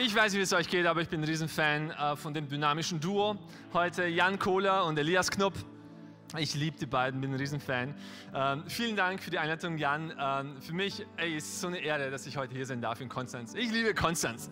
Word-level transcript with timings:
ich 0.00 0.14
weiß 0.14 0.32
nicht, 0.32 0.38
wie 0.38 0.44
es 0.44 0.52
euch 0.52 0.68
geht, 0.68 0.86
aber 0.86 1.00
ich 1.00 1.08
bin 1.08 1.20
ein 1.20 1.24
Riesenfan 1.24 1.90
äh, 1.90 2.14
von 2.14 2.32
dem 2.32 2.48
dynamischen 2.48 3.00
Duo. 3.00 3.36
Heute 3.72 4.06
Jan 4.06 4.38
Kohler 4.38 4.84
und 4.84 4.96
Elias 4.96 5.28
Knupp. 5.28 5.54
Ich 6.36 6.54
liebe 6.54 6.78
die 6.78 6.86
beiden, 6.86 7.20
bin 7.20 7.32
ein 7.32 7.40
Riesenfan. 7.40 7.94
Ähm, 8.32 8.64
vielen 8.68 8.94
Dank 8.94 9.20
für 9.20 9.30
die 9.30 9.38
Einleitung, 9.38 9.76
Jan. 9.76 10.12
Ähm, 10.20 10.62
für 10.62 10.72
mich 10.72 11.04
ey, 11.16 11.36
ist 11.36 11.48
es 11.48 11.60
so 11.60 11.66
eine 11.66 11.78
Ehre, 11.78 12.10
dass 12.10 12.26
ich 12.26 12.36
heute 12.36 12.54
hier 12.54 12.66
sein 12.66 12.80
darf 12.80 13.00
in 13.00 13.08
Konstanz. 13.08 13.54
Ich 13.54 13.72
liebe 13.72 13.92
Konstanz. 13.92 14.50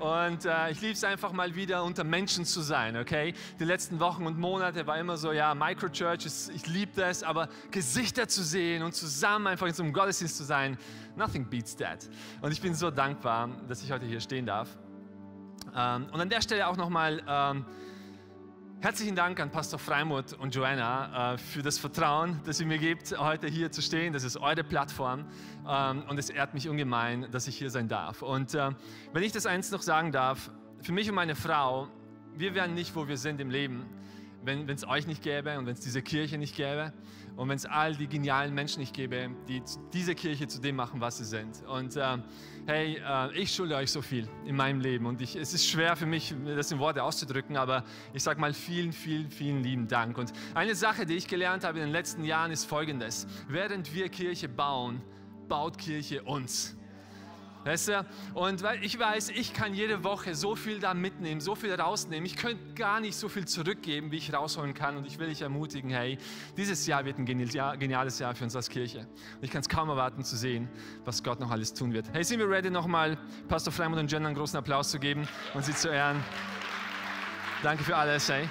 Und 0.00 0.44
äh, 0.46 0.70
ich 0.70 0.80
liebe 0.80 0.94
es 0.94 1.04
einfach 1.04 1.32
mal 1.32 1.54
wieder 1.54 1.84
unter 1.84 2.02
Menschen 2.02 2.44
zu 2.44 2.60
sein, 2.60 2.96
okay? 2.96 3.34
Die 3.60 3.64
letzten 3.64 4.00
Wochen 4.00 4.26
und 4.26 4.38
Monate 4.38 4.86
war 4.86 4.98
immer 4.98 5.16
so, 5.16 5.32
ja, 5.32 5.54
Microchurch, 5.54 6.26
ich 6.54 6.66
liebe 6.66 6.92
das, 6.96 7.22
aber 7.22 7.48
Gesichter 7.70 8.26
zu 8.26 8.42
sehen 8.42 8.82
und 8.82 8.94
zusammen 8.94 9.48
einfach 9.48 9.66
in 9.66 9.74
so 9.74 9.82
einem 9.82 9.92
Gottesdienst 9.92 10.36
zu 10.36 10.44
sein, 10.44 10.78
nothing 11.16 11.44
beats 11.44 11.76
that. 11.76 12.08
Und 12.40 12.52
ich 12.52 12.60
bin 12.60 12.74
so 12.74 12.90
dankbar, 12.90 13.48
dass 13.68 13.82
ich 13.82 13.92
heute 13.92 14.06
hier 14.06 14.20
stehen 14.20 14.46
darf. 14.46 14.68
Ähm, 15.76 16.06
und 16.12 16.20
an 16.20 16.28
der 16.28 16.40
Stelle 16.42 16.66
auch 16.66 16.76
nochmal 16.76 17.22
ähm, 17.26 17.64
Herzlichen 18.80 19.16
Dank 19.16 19.40
an 19.40 19.50
Pastor 19.50 19.76
Freimuth 19.76 20.34
und 20.34 20.54
Joanna 20.54 21.34
äh, 21.34 21.38
für 21.38 21.62
das 21.62 21.78
Vertrauen, 21.78 22.40
das 22.46 22.60
ihr 22.60 22.66
mir 22.66 22.78
gebt, 22.78 23.12
heute 23.18 23.48
hier 23.48 23.72
zu 23.72 23.82
stehen. 23.82 24.12
Das 24.12 24.22
ist 24.22 24.36
eure 24.36 24.62
Plattform 24.62 25.24
ähm, 25.68 26.04
und 26.08 26.16
es 26.16 26.30
ehrt 26.30 26.54
mich 26.54 26.68
ungemein, 26.68 27.26
dass 27.32 27.48
ich 27.48 27.58
hier 27.58 27.70
sein 27.70 27.88
darf. 27.88 28.22
Und 28.22 28.54
äh, 28.54 28.70
wenn 29.12 29.24
ich 29.24 29.32
das 29.32 29.46
eins 29.46 29.72
noch 29.72 29.82
sagen 29.82 30.12
darf, 30.12 30.52
für 30.80 30.92
mich 30.92 31.08
und 31.08 31.16
meine 31.16 31.34
Frau, 31.34 31.88
wir 32.36 32.54
wären 32.54 32.74
nicht, 32.74 32.94
wo 32.94 33.08
wir 33.08 33.16
sind 33.16 33.40
im 33.40 33.50
Leben, 33.50 33.84
wenn 34.44 34.68
es 34.68 34.86
euch 34.86 35.06
nicht 35.06 35.22
gäbe 35.22 35.58
und 35.58 35.66
wenn 35.66 35.74
es 35.74 35.80
diese 35.80 36.02
Kirche 36.02 36.38
nicht 36.38 36.56
gäbe 36.56 36.92
und 37.36 37.48
wenn 37.48 37.56
es 37.56 37.66
all 37.66 37.94
die 37.94 38.06
genialen 38.06 38.54
Menschen 38.54 38.80
nicht 38.80 38.94
gäbe, 38.94 39.30
die 39.48 39.62
diese 39.92 40.14
Kirche 40.14 40.46
zu 40.46 40.60
dem 40.60 40.76
machen, 40.76 41.00
was 41.00 41.18
sie 41.18 41.24
sind. 41.24 41.62
Und 41.66 41.96
äh, 41.96 42.18
hey, 42.66 43.00
äh, 43.04 43.36
ich 43.36 43.54
schulde 43.54 43.76
euch 43.76 43.90
so 43.90 44.02
viel 44.02 44.28
in 44.44 44.56
meinem 44.56 44.80
Leben 44.80 45.06
und 45.06 45.20
ich, 45.20 45.36
es 45.36 45.54
ist 45.54 45.66
schwer 45.66 45.96
für 45.96 46.06
mich, 46.06 46.34
das 46.46 46.70
in 46.70 46.78
Worte 46.78 47.02
auszudrücken, 47.02 47.56
aber 47.56 47.84
ich 48.12 48.22
sage 48.22 48.40
mal 48.40 48.54
vielen, 48.54 48.92
vielen, 48.92 49.30
vielen 49.30 49.62
lieben 49.62 49.88
Dank. 49.88 50.18
Und 50.18 50.32
eine 50.54 50.74
Sache, 50.74 51.04
die 51.04 51.14
ich 51.14 51.28
gelernt 51.28 51.64
habe 51.64 51.78
in 51.78 51.86
den 51.86 51.92
letzten 51.92 52.24
Jahren, 52.24 52.50
ist 52.50 52.64
folgendes. 52.64 53.26
Während 53.48 53.94
wir 53.94 54.08
Kirche 54.08 54.48
bauen, 54.48 55.02
baut 55.48 55.78
Kirche 55.78 56.22
uns. 56.22 56.77
Weißt 57.68 57.88
du? 57.88 58.06
Und 58.32 58.62
weil 58.62 58.82
ich 58.82 58.98
weiß, 58.98 59.28
ich 59.28 59.52
kann 59.52 59.74
jede 59.74 60.02
Woche 60.02 60.34
so 60.34 60.56
viel 60.56 60.80
da 60.80 60.94
mitnehmen, 60.94 61.38
so 61.38 61.54
viel 61.54 61.74
rausnehmen. 61.74 62.24
Ich 62.24 62.36
könnte 62.36 62.72
gar 62.72 62.98
nicht 62.98 63.14
so 63.14 63.28
viel 63.28 63.46
zurückgeben, 63.46 64.10
wie 64.10 64.16
ich 64.16 64.32
rausholen 64.32 64.72
kann. 64.72 64.96
Und 64.96 65.06
ich 65.06 65.18
will 65.18 65.28
dich 65.28 65.42
ermutigen, 65.42 65.90
hey, 65.90 66.16
dieses 66.56 66.86
Jahr 66.86 67.04
wird 67.04 67.18
ein 67.18 67.26
geniales 67.26 68.18
Jahr 68.20 68.34
für 68.34 68.44
uns 68.44 68.56
als 68.56 68.70
Kirche. 68.70 69.00
Und 69.00 69.42
ich 69.42 69.50
kann 69.50 69.60
es 69.60 69.68
kaum 69.68 69.90
erwarten 69.90 70.24
zu 70.24 70.34
sehen, 70.34 70.66
was 71.04 71.22
Gott 71.22 71.40
noch 71.40 71.50
alles 71.50 71.74
tun 71.74 71.92
wird. 71.92 72.06
Hey, 72.14 72.24
sind 72.24 72.38
wir 72.38 72.48
ready, 72.48 72.70
nochmal 72.70 73.18
Pastor 73.48 73.70
Freimund 73.70 74.00
und 74.00 74.10
Jen 74.10 74.24
einen 74.24 74.34
großen 74.34 74.58
Applaus 74.58 74.90
zu 74.90 74.98
geben 74.98 75.28
und 75.52 75.62
sie 75.62 75.74
zu 75.74 75.90
ehren? 75.90 76.24
Danke 77.62 77.84
für 77.84 77.94
alles, 77.94 78.30
hey. 78.30 78.48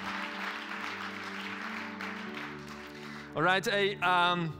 Alright, 3.34 3.68
ey, 3.68 4.00
ähm, 4.00 4.54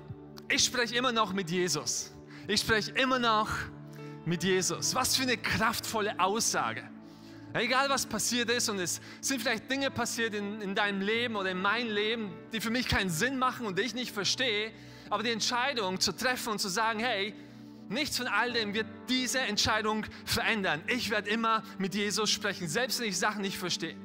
ich 0.50 0.64
spreche 0.64 0.96
immer 0.96 1.12
noch 1.12 1.32
mit 1.32 1.52
Jesus. 1.52 2.12
Ich 2.48 2.62
spreche 2.62 2.90
immer 2.94 3.20
noch 3.20 3.50
mit 3.50 3.77
Jesus. 4.44 4.94
Was 4.96 5.16
für 5.16 5.24
eine 5.24 5.38
kraftvolle 5.38 6.20
Aussage. 6.20 6.84
Egal 7.54 7.90
was 7.90 8.06
passiert 8.06 8.50
ist 8.50 8.70
und 8.70 8.80
es 8.80 9.02
sind 9.22 9.42
vielleicht 9.42 9.72
Dinge 9.72 9.90
passiert 9.90 10.34
in, 10.36 10.62
in 10.62 10.76
deinem 10.76 11.02
Leben 11.02 11.36
oder 11.36 11.52
in 11.52 11.62
meinem 11.62 11.90
Leben, 11.90 12.32
die 12.54 12.62
für 12.62 12.70
mich 12.70 12.88
keinen 12.88 13.10
Sinn 13.10 13.40
machen 13.40 13.66
und 13.66 13.80
die 13.80 13.84
ich 13.84 13.96
nicht 13.96 14.14
verstehe, 14.14 14.72
aber 15.10 15.24
die 15.24 15.32
Entscheidung 15.32 16.00
zu 16.00 16.12
treffen 16.12 16.50
und 16.50 16.60
zu 16.60 16.68
sagen, 16.68 17.00
hey, 17.00 17.34
nichts 17.90 18.18
von 18.18 18.28
all 18.28 18.52
dem 18.52 18.74
wird 18.74 18.86
diese 19.10 19.40
Entscheidung 19.40 20.06
verändern. 20.26 20.84
Ich 20.88 21.10
werde 21.10 21.30
immer 21.30 21.64
mit 21.78 21.96
Jesus 21.96 22.30
sprechen, 22.30 22.68
selbst 22.68 23.00
wenn 23.00 23.08
ich 23.08 23.18
Sachen 23.18 23.42
nicht 23.42 23.58
verstehe. 23.58 23.96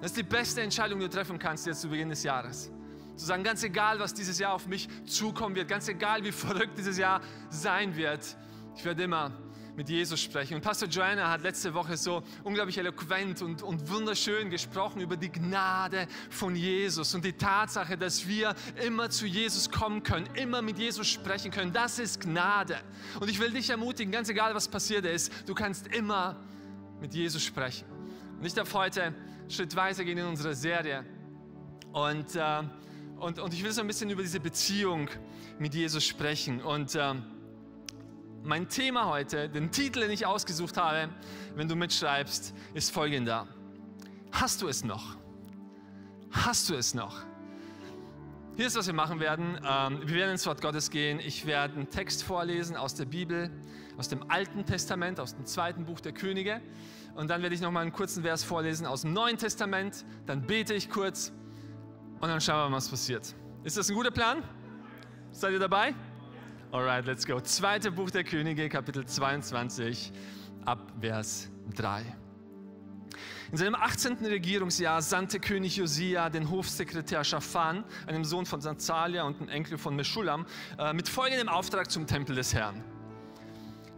Das 0.00 0.10
ist 0.10 0.18
die 0.18 0.22
beste 0.24 0.60
Entscheidung, 0.60 1.00
die 1.00 1.06
du 1.06 1.12
treffen 1.12 1.38
kannst 1.38 1.66
jetzt 1.66 1.80
zu 1.80 1.88
Beginn 1.88 2.10
des 2.10 2.22
Jahres. 2.22 2.70
Zu 3.16 3.24
sagen, 3.24 3.44
ganz 3.44 3.62
egal, 3.62 3.98
was 3.98 4.12
dieses 4.12 4.38
Jahr 4.38 4.52
auf 4.52 4.66
mich 4.66 4.88
zukommen 5.06 5.54
wird, 5.54 5.68
ganz 5.68 5.88
egal, 5.88 6.22
wie 6.24 6.32
verrückt 6.32 6.76
dieses 6.76 6.98
Jahr 6.98 7.22
sein 7.48 7.96
wird, 7.96 8.36
ich 8.76 8.84
werde 8.84 9.04
immer 9.04 9.32
mit 9.76 9.88
Jesus 9.88 10.20
sprechen. 10.20 10.54
Und 10.54 10.62
Pastor 10.62 10.88
Joanna 10.88 11.30
hat 11.30 11.42
letzte 11.42 11.74
Woche 11.74 11.96
so 11.96 12.22
unglaublich 12.44 12.78
eloquent 12.78 13.42
und, 13.42 13.62
und 13.62 13.90
wunderschön 13.90 14.48
gesprochen 14.48 15.00
über 15.00 15.16
die 15.16 15.30
Gnade 15.30 16.06
von 16.30 16.56
Jesus 16.56 17.14
und 17.14 17.24
die 17.24 17.34
Tatsache, 17.34 17.98
dass 17.98 18.26
wir 18.26 18.54
immer 18.84 19.10
zu 19.10 19.26
Jesus 19.26 19.70
kommen 19.70 20.02
können, 20.02 20.26
immer 20.34 20.62
mit 20.62 20.78
Jesus 20.78 21.06
sprechen 21.08 21.50
können. 21.50 21.72
Das 21.72 21.98
ist 21.98 22.20
Gnade. 22.20 22.78
Und 23.20 23.30
ich 23.30 23.38
will 23.38 23.50
dich 23.50 23.68
ermutigen, 23.68 24.12
ganz 24.12 24.28
egal 24.28 24.54
was 24.54 24.66
passiert 24.68 25.04
ist, 25.04 25.30
du 25.46 25.54
kannst 25.54 25.88
immer 25.88 26.36
mit 27.00 27.12
Jesus 27.12 27.42
sprechen. 27.42 27.86
Und 28.38 28.46
ich 28.46 28.54
darf 28.54 28.72
heute 28.72 29.14
schrittweise 29.48 30.04
gehen 30.04 30.18
in 30.18 30.26
unsere 30.26 30.54
Serie. 30.54 31.04
Und, 31.92 32.34
äh, 32.34 32.62
und, 33.18 33.38
und 33.38 33.54
ich 33.54 33.62
will 33.62 33.72
so 33.72 33.82
ein 33.82 33.86
bisschen 33.86 34.10
über 34.10 34.22
diese 34.22 34.40
Beziehung 34.40 35.08
mit 35.58 35.74
Jesus 35.74 36.04
sprechen. 36.04 36.62
Und 36.62 36.94
äh, 36.94 37.14
mein 38.46 38.68
Thema 38.68 39.06
heute, 39.06 39.48
den 39.48 39.72
Titel, 39.72 40.00
den 40.00 40.10
ich 40.10 40.24
ausgesucht 40.24 40.76
habe, 40.76 41.08
wenn 41.56 41.68
du 41.68 41.74
mitschreibst, 41.74 42.54
ist 42.74 42.92
folgender. 42.92 43.48
Hast 44.30 44.62
du 44.62 44.68
es 44.68 44.84
noch? 44.84 45.16
Hast 46.30 46.68
du 46.70 46.74
es 46.74 46.94
noch? 46.94 47.22
Hier 48.56 48.68
ist, 48.68 48.76
was 48.76 48.86
wir 48.86 48.94
machen 48.94 49.20
werden. 49.20 49.60
Ähm, 49.68 50.00
wir 50.04 50.16
werden 50.16 50.30
ins 50.32 50.46
Wort 50.46 50.62
Gottes 50.62 50.90
gehen. 50.90 51.18
Ich 51.18 51.44
werde 51.44 51.74
einen 51.74 51.90
Text 51.90 52.22
vorlesen 52.22 52.76
aus 52.76 52.94
der 52.94 53.04
Bibel, 53.04 53.50
aus 53.98 54.08
dem 54.08 54.30
Alten 54.30 54.64
Testament, 54.64 55.18
aus 55.18 55.34
dem 55.34 55.44
zweiten 55.44 55.84
Buch 55.84 56.00
der 56.00 56.12
Könige. 56.12 56.62
Und 57.16 57.28
dann 57.28 57.42
werde 57.42 57.54
ich 57.54 57.60
nochmal 57.60 57.82
einen 57.82 57.92
kurzen 57.92 58.22
Vers 58.22 58.44
vorlesen 58.44 58.86
aus 58.86 59.02
dem 59.02 59.12
Neuen 59.12 59.38
Testament. 59.38 60.04
Dann 60.24 60.46
bete 60.46 60.72
ich 60.72 60.88
kurz 60.88 61.32
und 62.20 62.28
dann 62.28 62.40
schauen 62.40 62.66
wir 62.66 62.70
mal, 62.70 62.76
was 62.76 62.88
passiert. 62.88 63.34
Ist 63.64 63.76
das 63.76 63.88
ein 63.88 63.96
guter 63.96 64.12
Plan? 64.12 64.42
Seid 65.32 65.52
ihr 65.52 65.58
dabei? 65.58 65.94
Alright, 66.76 67.06
let's 67.06 67.24
go. 67.24 67.40
Zweite 67.40 67.90
Buch 67.90 68.10
der 68.10 68.22
Könige, 68.22 68.68
Kapitel 68.68 69.06
22, 69.06 70.12
ab 70.66 70.92
Vers 71.00 71.48
3. 71.74 72.04
In 73.50 73.56
seinem 73.56 73.74
18. 73.74 74.18
Regierungsjahr 74.26 75.00
sandte 75.00 75.40
König 75.40 75.78
Josia 75.78 76.28
den 76.28 76.50
Hofsekretär 76.50 77.24
Schafan, 77.24 77.82
einem 78.06 78.26
Sohn 78.26 78.44
von 78.44 78.60
Sanzalia 78.60 79.22
und 79.22 79.40
einem 79.40 79.48
Enkel 79.48 79.78
von 79.78 79.96
Meschulam, 79.96 80.44
äh, 80.78 80.92
mit 80.92 81.08
folgendem 81.08 81.48
Auftrag 81.48 81.90
zum 81.90 82.06
Tempel 82.06 82.36
des 82.36 82.52
Herrn. 82.52 82.84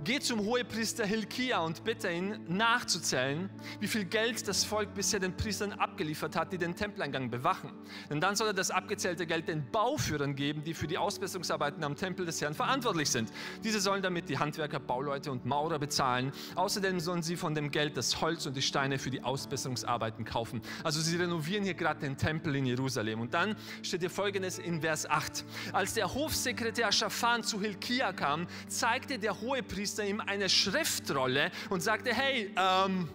Geh 0.04 0.20
zum 0.20 0.40
Hohepriester 0.44 1.04
Hilkia 1.04 1.58
und 1.58 1.82
bitte 1.82 2.08
ihn 2.08 2.38
nachzuzählen, 2.46 3.50
wie 3.80 3.88
viel 3.88 4.04
Geld 4.04 4.46
das 4.46 4.64
Volk 4.64 4.94
bisher 4.94 5.18
den 5.18 5.36
Priestern 5.36 5.72
abgeliefert 5.72 6.36
hat, 6.36 6.52
die 6.52 6.56
den 6.56 6.76
Tempeleingang 6.76 7.30
bewachen. 7.30 7.72
Denn 8.08 8.20
dann 8.20 8.36
soll 8.36 8.46
er 8.46 8.52
das 8.54 8.70
abgezählte 8.70 9.26
Geld 9.26 9.48
den 9.48 9.68
Bauführern 9.72 10.36
geben, 10.36 10.62
die 10.62 10.72
für 10.72 10.86
die 10.86 10.96
Ausbesserungsarbeiten 10.96 11.82
am 11.82 11.96
Tempel 11.96 12.24
des 12.24 12.40
Herrn 12.40 12.54
verantwortlich 12.54 13.10
sind. 13.10 13.32
Diese 13.64 13.80
sollen 13.80 14.00
damit 14.00 14.28
die 14.28 14.38
Handwerker, 14.38 14.78
Bauleute 14.78 15.32
und 15.32 15.44
Maurer 15.44 15.80
bezahlen. 15.80 16.30
Außerdem 16.54 17.00
sollen 17.00 17.22
sie 17.22 17.36
von 17.36 17.56
dem 17.56 17.72
Geld 17.72 17.96
das 17.96 18.20
Holz 18.20 18.46
und 18.46 18.56
die 18.56 18.62
Steine 18.62 19.00
für 19.00 19.10
die 19.10 19.24
Ausbesserungsarbeiten 19.24 20.24
kaufen. 20.24 20.62
Also 20.84 21.00
sie 21.00 21.16
renovieren 21.16 21.64
hier 21.64 21.74
gerade 21.74 22.00
den 22.00 22.16
Tempel 22.16 22.54
in 22.54 22.66
Jerusalem. 22.66 23.20
Und 23.20 23.34
dann 23.34 23.56
steht 23.82 24.00
hier 24.00 24.10
folgendes 24.10 24.60
in 24.60 24.80
Vers 24.80 25.10
8. 25.10 25.44
Als 25.72 25.94
der 25.94 26.14
Hofsekretär 26.14 26.92
Schafan 26.92 27.42
zu 27.42 27.60
Hilkia 27.60 28.12
kam, 28.12 28.46
zeigte 28.68 29.18
der 29.18 29.40
Hohepriester 29.40 29.87
Priester 29.88 30.04
ihm 30.04 30.20
eine 30.20 30.50
Schriftrolle 30.50 31.50
und 31.70 31.82
sagte, 31.82 32.12
hey, 32.12 32.54
ähm, 32.56 33.08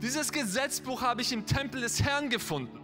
dieses 0.00 0.30
Gesetzbuch 0.30 1.02
habe 1.02 1.20
ich 1.20 1.32
im 1.32 1.46
Tempel 1.46 1.80
des 1.80 2.00
Herrn 2.00 2.30
gefunden. 2.30 2.78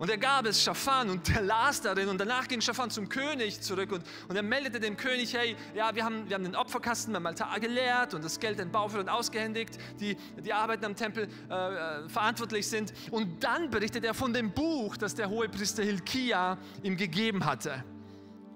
Und 0.00 0.10
er 0.10 0.18
gab 0.18 0.46
es 0.46 0.60
Schafan 0.60 1.08
und 1.08 1.28
der 1.28 1.42
las 1.42 1.82
darin 1.82 2.08
und 2.08 2.18
danach 2.18 2.48
ging 2.48 2.60
Schafan 2.60 2.90
zum 2.90 3.08
König 3.08 3.60
zurück 3.60 3.92
und, 3.92 4.02
und 4.28 4.34
er 4.34 4.42
meldete 4.42 4.80
dem 4.80 4.96
König, 4.96 5.34
hey, 5.34 5.54
ja, 5.74 5.94
wir 5.94 6.04
haben, 6.04 6.28
wir 6.28 6.34
haben 6.34 6.44
den 6.44 6.56
Opferkasten 6.56 7.12
beim 7.12 7.26
Altar 7.26 7.60
geleert 7.60 8.14
und 8.14 8.24
das 8.24 8.40
Geld 8.40 8.58
den 8.58 8.72
Bauführern 8.72 9.08
ausgehändigt, 9.08 9.78
die 10.00 10.16
die 10.42 10.52
Arbeiten 10.52 10.84
am 10.84 10.96
Tempel 10.96 11.28
äh, 11.48 11.54
äh, 11.54 12.08
verantwortlich 12.08 12.66
sind. 12.66 12.92
Und 13.12 13.44
dann 13.44 13.70
berichtet 13.70 14.04
er 14.04 14.14
von 14.14 14.32
dem 14.32 14.50
Buch, 14.50 14.96
das 14.96 15.14
der 15.14 15.30
Hohepriester 15.30 15.84
Hilkia 15.84 16.58
ihm 16.82 16.96
gegeben 16.96 17.44
hatte. 17.44 17.84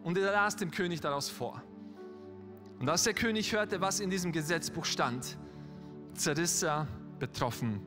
Und 0.02 0.18
er 0.18 0.32
las 0.32 0.56
dem 0.56 0.72
König 0.72 1.00
daraus 1.00 1.30
vor. 1.30 1.62
Und 2.78 2.88
als 2.88 3.04
der 3.04 3.14
König 3.14 3.52
hörte, 3.52 3.80
was 3.80 4.00
in 4.00 4.10
diesem 4.10 4.32
Gesetzbuch 4.32 4.84
stand, 4.84 5.38
zerriss 6.14 6.62
er 6.62 6.86
betroffen 7.18 7.80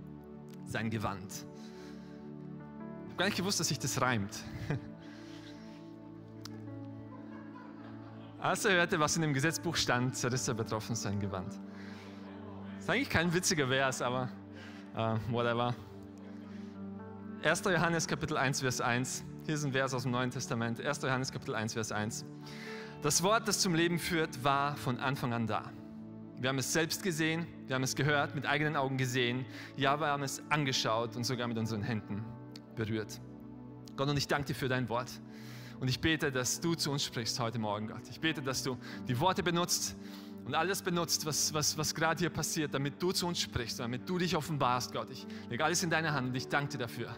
sein 0.66 0.90
Gewand. 0.90 1.32
Ich 1.32 3.10
habe 3.10 3.18
gar 3.18 3.26
nicht 3.26 3.38
gewusst, 3.38 3.60
dass 3.60 3.68
sich 3.68 3.80
das 3.80 4.02
reimt. 4.02 4.44
Als 8.40 8.66
er 8.66 8.74
hörte, 8.74 9.00
was 9.00 9.16
in 9.16 9.24
dem 9.24 9.34
Gesetzbuch 9.34 9.76
stand, 9.76 10.16
zerriss 10.16 10.48
er 10.48 10.54
betroffen 10.54 10.96
sein 10.96 11.20
Gewand. 11.20 11.48
Das 11.48 12.84
ist 12.84 12.90
eigentlich 12.90 13.10
kein 13.10 13.34
witziger 13.34 13.68
Vers, 13.68 14.02
aber 14.02 14.30
uh, 14.96 15.18
whatever. 15.32 15.74
1. 17.44 17.64
Johannes 17.66 18.08
Kapitel 18.08 18.38
1, 18.38 18.62
Vers 18.62 18.82
1. 18.82 19.24
Hier 19.46 19.56
ist 19.56 19.64
ein 19.64 19.72
Vers 19.72 19.94
aus 19.94 20.04
dem 20.04 20.12
Neuen 20.12 20.30
Testament. 20.30 20.80
1. 20.80 21.02
Johannes 21.02 21.32
Kapitel 21.32 21.56
1, 21.56 21.74
Vers 21.74 21.92
1. 21.92 22.26
Das 23.02 23.22
Wort, 23.22 23.48
das 23.48 23.60
zum 23.60 23.76
Leben 23.76 24.00
führt, 24.00 24.44
war 24.44 24.76
von 24.76 25.00
Anfang 25.00 25.32
an 25.32 25.46
da. 25.46 25.72
Wir 26.40 26.50
haben 26.50 26.58
es 26.58 26.74
selbst 26.74 27.04
gesehen, 27.04 27.46
wir 27.68 27.76
haben 27.76 27.84
es 27.84 27.96
gehört, 27.96 28.34
mit 28.34 28.46
eigenen 28.46 28.76
Augen 28.76 28.98
gesehen. 28.98 29.46
Ja, 29.76 30.00
wir 30.00 30.08
haben 30.08 30.24
es 30.24 30.42
angeschaut 30.50 31.16
und 31.16 31.24
sogar 31.24 31.48
mit 31.48 31.58
unseren 31.58 31.84
Händen 31.84 32.24
berührt. 32.76 33.20
Gott, 33.96 34.10
und 34.10 34.18
ich 34.18 34.28
danke 34.28 34.48
dir 34.48 34.56
für 34.56 34.68
dein 34.68 34.90
Wort. 34.90 35.12
Und 35.80 35.90
ich 35.90 36.00
bete, 36.00 36.32
dass 36.32 36.60
du 36.60 36.74
zu 36.74 36.92
uns 36.92 37.04
sprichst 37.04 37.40
heute 37.40 37.60
Morgen, 37.60 37.88
Gott. 37.88 38.02
Ich 38.10 38.20
bete, 38.20 38.42
dass 38.42 38.64
du 38.64 38.78
die 39.08 39.20
Worte 39.20 39.44
benutzt 39.44 39.96
und 40.46 40.56
alles 40.56 40.82
benutzt, 40.82 41.26
was, 41.26 41.54
was, 41.54 41.78
was 41.78 41.94
gerade 41.94 42.20
hier 42.20 42.30
passiert, 42.32 42.74
damit 42.74 43.02
du 43.02 43.12
zu 43.12 43.28
uns 43.28 43.40
sprichst, 43.40 43.80
damit 43.80 44.10
du 44.10 44.18
dich 44.18 44.36
offenbarst, 44.36 44.92
Gott. 44.92 45.10
Ich 45.12 45.28
lege 45.50 45.64
alles 45.64 45.84
in 45.84 45.92
deine 45.92 46.14
Hand 46.14 46.30
und 46.30 46.36
ich 46.36 46.48
danke 46.48 46.74
dir 46.74 46.80
dafür, 46.80 47.16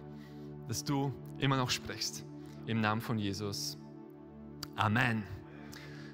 dass 0.68 0.84
du 0.84 1.14
immer 1.38 1.56
noch 1.56 1.70
sprichst. 1.70 2.26
Im 2.66 2.82
Namen 2.82 3.02
von 3.02 3.18
Jesus. 3.18 3.78
Amen. 4.76 5.39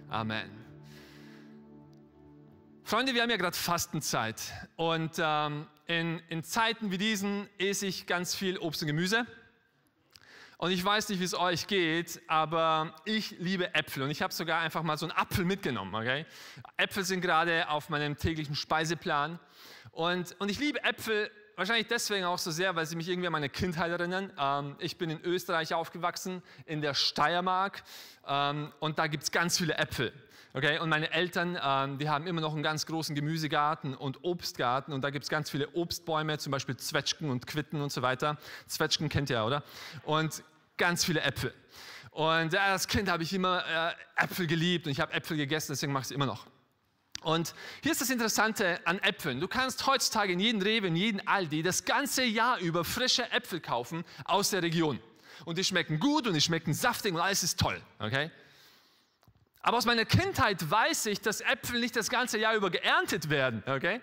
Amen. 0.10 0.52
Freunde, 2.84 3.16
wir 3.16 3.24
haben 3.24 3.32
ja 3.32 3.38
gerade 3.38 3.58
Fastenzeit 3.58 4.40
und 4.76 5.14
ähm, 5.18 5.68
in, 5.88 6.22
in 6.30 6.44
Zeiten 6.44 6.92
wie 6.92 7.00
diesen 7.00 7.50
esse 7.58 7.88
ich 7.88 8.06
ganz 8.06 8.36
viel 8.36 8.60
Obst 8.60 8.84
und 8.84 8.88
Gemüse. 8.88 9.26
Und 10.58 10.72
ich 10.72 10.86
weiß 10.86 11.10
nicht, 11.10 11.20
wie 11.20 11.26
es 11.26 11.34
euch 11.34 11.68
geht, 11.68 12.22
aber 12.28 12.96
ich 13.04 13.32
liebe 13.40 13.74
Äpfel 13.74 14.04
und 14.04 14.12
ich 14.12 14.22
habe 14.22 14.32
sogar 14.32 14.62
einfach 14.62 14.84
mal 14.84 14.98
so 14.98 15.08
einen 15.08 15.18
Apfel 15.18 15.44
mitgenommen. 15.44 15.94
Okay? 15.96 16.26
Äpfel 16.78 17.04
sind 17.04 17.22
gerade 17.22 17.68
auf 17.70 17.90
meinem 17.90 18.16
täglichen 18.16 18.56
Speiseplan 18.56 19.40
und, 19.92 20.40
und 20.40 20.50
ich 20.50 20.60
liebe 20.60 20.84
Äpfel 20.84 21.32
wahrscheinlich 21.56 21.88
deswegen 21.88 22.26
auch 22.26 22.38
so 22.38 22.52
sehr, 22.52 22.76
weil 22.76 22.86
sie 22.86 22.96
mich 22.96 23.08
irgendwie 23.10 23.28
an 23.28 23.34
meine 23.34 23.50
Kindheit 23.50 23.92
erinnern. 23.92 24.32
Ähm, 24.40 24.76
ich 24.80 24.98
bin 24.98 25.10
in 25.10 25.22
Österreich 25.22 25.74
aufgewachsen, 25.74 26.42
in 26.66 26.82
der 26.82 26.94
Steiermark 26.94 27.84
ähm, 28.28 28.72
und 28.80 29.00
da 29.00 29.08
gibt 29.08 29.24
es 29.24 29.32
ganz 29.32 29.58
viele 29.58 29.76
Äpfel. 29.78 30.14
Okay, 30.54 30.80
und 30.80 30.88
meine 30.88 31.12
Eltern, 31.12 31.60
ähm, 31.62 31.98
die 31.98 32.08
haben 32.08 32.28
immer 32.28 32.40
noch 32.40 32.54
einen 32.54 32.64
ganz 32.64 32.86
großen 32.86 33.14
Gemüsegarten 33.14 33.94
und 33.94 34.24
Obstgarten 34.24 34.94
und 34.94 35.02
da 35.02 35.10
gibt 35.10 35.24
es 35.24 35.30
ganz 35.30 35.50
viele 35.50 35.68
Obstbäume, 35.74 36.38
zum 36.38 36.52
Beispiel 36.52 36.78
Zwetschgen 36.78 37.30
und 37.30 37.46
Quitten 37.46 37.82
und 37.82 37.92
so 37.92 38.02
weiter. 38.02 38.38
Zwetschgen 38.66 39.10
kennt 39.10 39.30
ihr, 39.30 39.44
oder? 39.44 39.64
Und 40.04 40.44
ganz 40.78 41.04
viele 41.04 41.22
Äpfel. 41.22 41.54
Und 42.12 42.54
äh, 42.54 42.58
als 42.58 42.88
Kind 42.88 43.10
habe 43.10 43.24
ich 43.24 43.34
immer 43.34 43.66
äh, 44.18 44.24
Äpfel 44.24 44.48
geliebt 44.48 44.86
und 44.86 44.94
ich 44.94 45.02
habe 45.02 45.12
Äpfel 45.12 45.36
gegessen, 45.36 45.74
deswegen 45.74 45.92
mache 45.92 46.04
ich 46.04 46.08
es 46.08 46.12
immer 46.12 46.26
noch. 46.26 46.46
Und 47.22 47.56
hier 47.82 47.92
ist 47.92 48.02
das 48.02 48.10
Interessante 48.10 48.80
an 48.86 49.00
Äpfeln. 49.00 49.40
Du 49.40 49.48
kannst 49.48 49.86
heutzutage 49.88 50.34
in 50.34 50.40
jedem 50.40 50.62
Rewe, 50.62 50.88
in 50.88 50.96
jedem 50.96 51.22
Aldi 51.26 51.64
das 51.64 51.86
ganze 51.86 52.24
Jahr 52.24 52.60
über 52.60 52.86
frische 52.86 53.32
Äpfel 53.32 53.60
kaufen 53.60 54.06
aus 54.26 54.52
der 54.52 54.62
Region. 54.62 55.00
Und 55.44 55.58
die 55.58 55.64
schmecken 55.64 56.00
gut 56.00 56.28
und 56.28 56.34
die 56.34 56.42
schmecken 56.42 56.74
saftig 56.74 57.14
und 57.14 57.20
alles 57.20 57.44
ist 57.44 57.60
toll. 57.60 57.82
Okay? 58.00 58.32
Aber 59.62 59.78
aus 59.78 59.86
meiner 59.86 60.06
Kindheit 60.06 60.70
weiß 60.70 61.08
ich, 61.08 61.22
dass 61.22 61.42
Äpfel 61.42 61.80
nicht 61.80 61.96
das 61.96 62.10
ganze 62.10 62.38
Jahr 62.38 62.56
über 62.56 62.70
geerntet 62.70 63.30
werden. 63.30 63.64
Okay? 63.66 64.02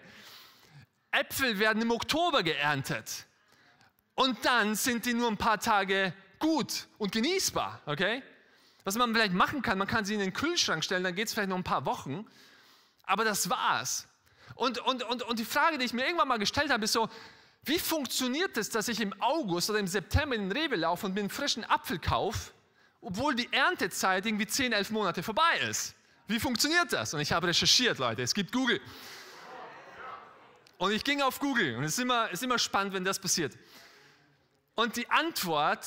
Äpfel 1.12 1.58
werden 1.58 1.80
im 1.82 1.90
Oktober 1.90 2.42
geerntet. 2.42 3.26
Und 4.14 4.44
dann 4.44 4.74
sind 4.74 5.06
die 5.06 5.14
nur 5.14 5.28
ein 5.28 5.36
paar 5.36 5.60
Tage 5.60 6.12
gut 6.38 6.88
und 6.98 7.12
genießbar. 7.12 7.80
Okay? 7.86 8.22
Was 8.84 8.96
man 8.96 9.14
vielleicht 9.14 9.32
machen 9.32 9.62
kann, 9.62 9.78
man 9.78 9.86
kann 9.86 10.04
sie 10.04 10.14
in 10.14 10.20
den 10.20 10.32
Kühlschrank 10.32 10.82
stellen, 10.82 11.04
dann 11.04 11.14
geht 11.14 11.28
es 11.28 11.34
vielleicht 11.34 11.50
noch 11.50 11.56
ein 11.56 11.64
paar 11.64 11.86
Wochen. 11.86 12.26
Aber 13.04 13.24
das 13.24 13.48
war's. 13.48 14.06
Und, 14.54 14.78
und, 14.78 15.02
und, 15.04 15.22
und 15.22 15.38
die 15.38 15.44
Frage, 15.44 15.78
die 15.78 15.84
ich 15.84 15.92
mir 15.92 16.04
irgendwann 16.04 16.28
mal 16.28 16.38
gestellt 16.38 16.70
habe, 16.70 16.84
ist 16.84 16.92
so, 16.92 17.08
wie 17.64 17.78
funktioniert 17.78 18.56
es, 18.56 18.70
dass 18.70 18.88
ich 18.88 19.00
im 19.00 19.14
August 19.20 19.70
oder 19.70 19.78
im 19.78 19.86
September 19.86 20.34
in 20.34 20.48
den 20.48 20.52
Rewe 20.52 20.76
laufe 20.76 21.06
und 21.06 21.14
mir 21.14 21.20
einen 21.20 21.30
frischen 21.30 21.64
Apfel 21.64 21.98
kaufe 21.98 22.52
obwohl 23.02 23.34
die 23.34 23.52
Erntezeit 23.52 24.24
irgendwie 24.24 24.46
10, 24.46 24.72
11 24.72 24.90
Monate 24.90 25.22
vorbei 25.22 25.58
ist. 25.68 25.94
Wie 26.28 26.38
funktioniert 26.38 26.92
das? 26.92 27.12
Und 27.12 27.20
ich 27.20 27.32
habe 27.32 27.48
recherchiert, 27.48 27.98
Leute. 27.98 28.22
Es 28.22 28.32
gibt 28.32 28.52
Google. 28.52 28.80
Und 30.78 30.92
ich 30.92 31.04
ging 31.04 31.20
auf 31.20 31.38
Google 31.38 31.76
und 31.76 31.84
es 31.84 31.92
ist 31.92 31.98
immer, 31.98 32.30
ist 32.30 32.42
immer 32.42 32.58
spannend, 32.58 32.94
wenn 32.94 33.04
das 33.04 33.18
passiert. 33.18 33.56
Und 34.74 34.96
die 34.96 35.08
Antwort, 35.10 35.86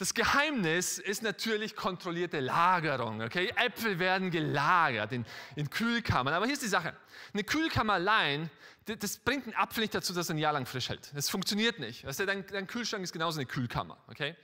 das 0.00 0.14
Geheimnis 0.14 0.96
ist 0.96 1.22
natürlich 1.22 1.76
kontrollierte 1.76 2.40
Lagerung. 2.40 3.20
Okay? 3.20 3.52
Äpfel 3.54 3.98
werden 3.98 4.30
gelagert 4.30 5.12
in, 5.12 5.26
in 5.56 5.68
Kühlkammern. 5.68 6.32
Aber 6.32 6.46
hier 6.46 6.54
ist 6.54 6.62
die 6.62 6.68
Sache. 6.68 6.96
Eine 7.34 7.44
Kühlkammer 7.44 7.92
allein, 7.92 8.48
das 8.86 9.18
bringt 9.18 9.44
einen 9.44 9.54
Apfel 9.54 9.82
nicht 9.82 9.94
dazu, 9.94 10.14
dass 10.14 10.30
er 10.30 10.36
ein 10.36 10.38
Jahr 10.38 10.54
lang 10.54 10.64
frisch 10.64 10.88
hält. 10.88 11.10
Das 11.14 11.28
funktioniert 11.28 11.80
nicht. 11.80 12.04
Du, 12.04 12.26
dein, 12.26 12.46
dein 12.46 12.66
Kühlschrank 12.66 13.04
ist 13.04 13.12
genauso 13.12 13.40
eine 13.40 13.46
Kühlkammer. 13.46 13.98
Okay? 14.08 14.34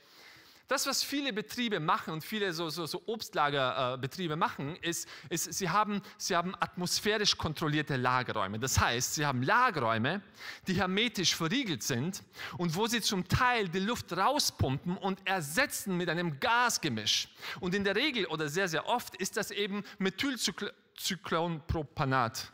Das, 0.68 0.86
was 0.86 1.02
viele 1.04 1.32
Betriebe 1.32 1.78
machen 1.78 2.12
und 2.12 2.24
viele 2.24 2.52
so, 2.52 2.70
so, 2.70 2.86
so 2.86 3.00
Obstlagerbetriebe 3.06 4.34
äh, 4.34 4.36
machen, 4.36 4.74
ist, 4.82 5.08
ist 5.28 5.54
sie, 5.54 5.70
haben, 5.70 6.02
sie 6.18 6.34
haben 6.34 6.56
atmosphärisch 6.58 7.36
kontrollierte 7.36 7.94
Lagerräume. 7.94 8.58
Das 8.58 8.80
heißt, 8.80 9.14
sie 9.14 9.24
haben 9.24 9.44
Lagerräume, 9.44 10.22
die 10.66 10.74
hermetisch 10.74 11.36
verriegelt 11.36 11.84
sind 11.84 12.24
und 12.58 12.74
wo 12.74 12.88
sie 12.88 13.00
zum 13.00 13.28
Teil 13.28 13.68
die 13.68 13.78
Luft 13.78 14.12
rauspumpen 14.12 14.96
und 14.96 15.24
ersetzen 15.24 15.96
mit 15.96 16.08
einem 16.08 16.40
Gasgemisch. 16.40 17.28
Und 17.60 17.72
in 17.72 17.84
der 17.84 17.94
Regel 17.94 18.26
oder 18.26 18.48
sehr, 18.48 18.66
sehr 18.66 18.88
oft 18.88 19.14
ist 19.16 19.36
das 19.36 19.52
eben 19.52 19.84
Methylcyclonpropanat. 19.98 22.50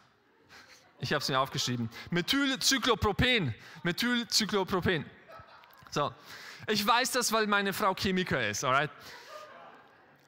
Ich 1.01 1.15
habe 1.15 1.23
es 1.23 1.31
mir 1.31 1.41
aufgeschrieben. 1.41 1.89
Methylcyclopropen. 2.11 3.55
Methylcyclopropen. 3.83 5.07
So. 5.91 6.13
Ich 6.69 6.87
weiß 6.87 7.11
das, 7.13 7.33
weil 7.33 7.47
meine 7.47 7.73
Frau 7.73 7.95
Chemiker 7.95 8.49
ist, 8.49 8.65
alright? 8.65 8.91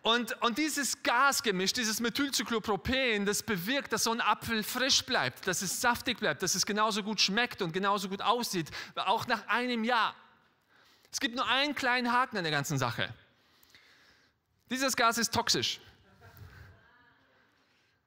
Und, 0.02 0.40
und 0.42 0.58
dieses 0.58 1.02
Gasgemisch, 1.02 1.72
dieses 1.72 1.98
Methylcyclopropen, 1.98 3.24
das 3.24 3.42
bewirkt, 3.42 3.90
dass 3.92 4.04
so 4.04 4.10
ein 4.10 4.20
Apfel 4.20 4.62
frisch 4.62 5.02
bleibt, 5.02 5.46
dass 5.46 5.62
es 5.62 5.80
saftig 5.80 6.18
bleibt, 6.18 6.42
dass 6.42 6.54
es 6.54 6.66
genauso 6.66 7.02
gut 7.02 7.22
schmeckt 7.22 7.62
und 7.62 7.72
genauso 7.72 8.10
gut 8.10 8.20
aussieht, 8.20 8.70
auch 8.96 9.26
nach 9.26 9.46
einem 9.46 9.82
Jahr. 9.82 10.14
Es 11.10 11.20
gibt 11.20 11.36
nur 11.36 11.48
einen 11.48 11.74
kleinen 11.74 12.12
Haken 12.12 12.36
an 12.36 12.44
der 12.44 12.52
ganzen 12.52 12.76
Sache. 12.76 13.14
Dieses 14.68 14.94
Gas 14.94 15.16
ist 15.16 15.32
toxisch. 15.32 15.80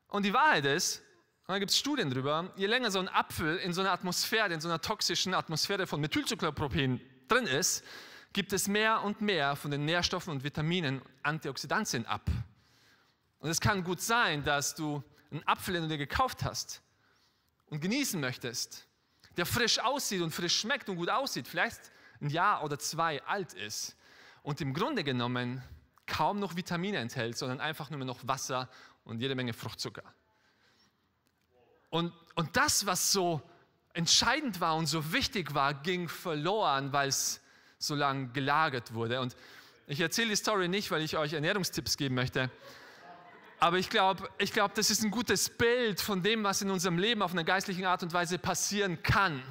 Und 0.09 0.23
die 0.23 0.33
Wahrheit 0.33 0.65
ist, 0.65 1.01
und 1.47 1.53
da 1.53 1.59
gibt 1.59 1.71
es 1.71 1.79
Studien 1.79 2.11
drüber, 2.11 2.51
je 2.57 2.67
länger 2.67 2.91
so 2.91 2.99
ein 2.99 3.09
Apfel 3.09 3.57
in 3.57 3.73
so 3.73 3.81
einer 3.81 3.91
Atmosphäre, 3.91 4.53
in 4.53 4.61
so 4.61 4.67
einer 4.67 4.81
toxischen 4.81 5.33
Atmosphäre 5.33 5.87
von 5.87 5.99
Methylcyclopropen 6.01 7.01
drin 7.27 7.47
ist, 7.47 7.83
gibt 8.37 8.53
es 8.53 8.67
mehr 8.67 9.01
und 9.01 9.19
mehr 9.19 9.55
von 9.55 9.71
den 9.71 9.83
Nährstoffen 9.85 10.31
und 10.31 10.43
Vitaminen 10.43 11.01
Antioxidantien 11.23 12.05
ab. 12.05 12.29
Und 13.39 13.49
es 13.49 13.59
kann 13.59 13.83
gut 13.83 13.99
sein, 13.99 14.43
dass 14.43 14.75
du 14.75 15.03
einen 15.31 15.41
Apfel, 15.47 15.73
den 15.73 15.81
du 15.81 15.89
dir 15.89 15.97
gekauft 15.97 16.43
hast 16.43 16.83
und 17.71 17.81
genießen 17.81 18.21
möchtest, 18.21 18.85
der 19.37 19.47
frisch 19.47 19.79
aussieht 19.79 20.21
und 20.21 20.29
frisch 20.29 20.55
schmeckt 20.55 20.87
und 20.87 20.97
gut 20.97 21.09
aussieht, 21.09 21.47
vielleicht 21.47 21.91
ein 22.21 22.29
Jahr 22.29 22.63
oder 22.63 22.77
zwei 22.77 23.23
alt 23.23 23.53
ist 23.53 23.97
und 24.43 24.61
im 24.61 24.71
Grunde 24.75 25.03
genommen 25.03 25.63
kaum 26.05 26.39
noch 26.39 26.55
Vitamine 26.55 26.99
enthält, 26.99 27.39
sondern 27.39 27.59
einfach 27.59 27.89
nur 27.89 28.05
noch 28.05 28.19
Wasser 28.27 28.69
und 29.03 29.19
jede 29.19 29.33
Menge 29.33 29.53
Fruchtzucker. 29.53 30.03
Und, 31.89 32.13
und 32.35 32.55
das, 32.55 32.85
was 32.85 33.11
so 33.11 33.41
entscheidend 33.93 34.61
war 34.61 34.75
und 34.75 34.85
so 34.85 35.11
wichtig 35.11 35.55
war, 35.55 35.73
ging 35.73 36.07
verloren, 36.07 36.93
weil 36.93 37.09
es 37.09 37.41
so 37.79 37.95
lange 37.95 38.29
gelagert 38.29 38.93
wurde. 38.93 39.21
Und 39.21 39.35
ich 39.87 39.99
erzähle 39.99 40.29
die 40.29 40.35
Story 40.35 40.67
nicht, 40.67 40.91
weil 40.91 41.01
ich 41.01 41.17
euch 41.17 41.33
Ernährungstipps 41.33 41.97
geben 41.97 42.15
möchte. 42.15 42.49
Aber 43.59 43.77
ich 43.77 43.89
glaube, 43.89 44.29
ich 44.37 44.53
glaub, 44.53 44.73
das 44.75 44.89
ist 44.89 45.03
ein 45.03 45.11
gutes 45.11 45.49
Bild 45.49 45.99
von 45.99 46.21
dem, 46.21 46.43
was 46.43 46.61
in 46.61 46.69
unserem 46.69 46.97
Leben 46.99 47.21
auf 47.21 47.31
eine 47.31 47.43
geistliche 47.43 47.87
Art 47.87 48.03
und 48.03 48.13
Weise 48.13 48.37
passieren 48.37 49.01
kann. 49.01 49.41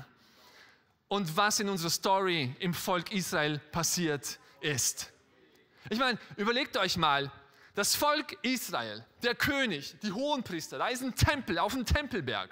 Und 1.09 1.37
was 1.37 1.61
in 1.61 1.69
unserer 1.69 1.91
Story 1.91 2.55
im 2.59 2.75
Volk 2.75 3.13
Israel 3.13 3.59
passiert 3.71 4.39
ist. 4.61 5.13
Ich 5.89 5.99
meine, 5.99 6.19
überlegt 6.37 6.77
euch 6.77 6.97
mal, 6.97 7.31
das 7.75 7.95
Volk 7.95 8.37
Israel, 8.43 9.05
der 9.23 9.35
König, 9.35 9.97
die 10.03 10.11
Hohenpriester, 10.11 10.79
da 10.79 10.89
ist 10.89 11.03
ein 11.03 11.15
Tempel 11.15 11.59
auf 11.59 11.75
dem 11.75 11.85
Tempelberg. 11.85 12.51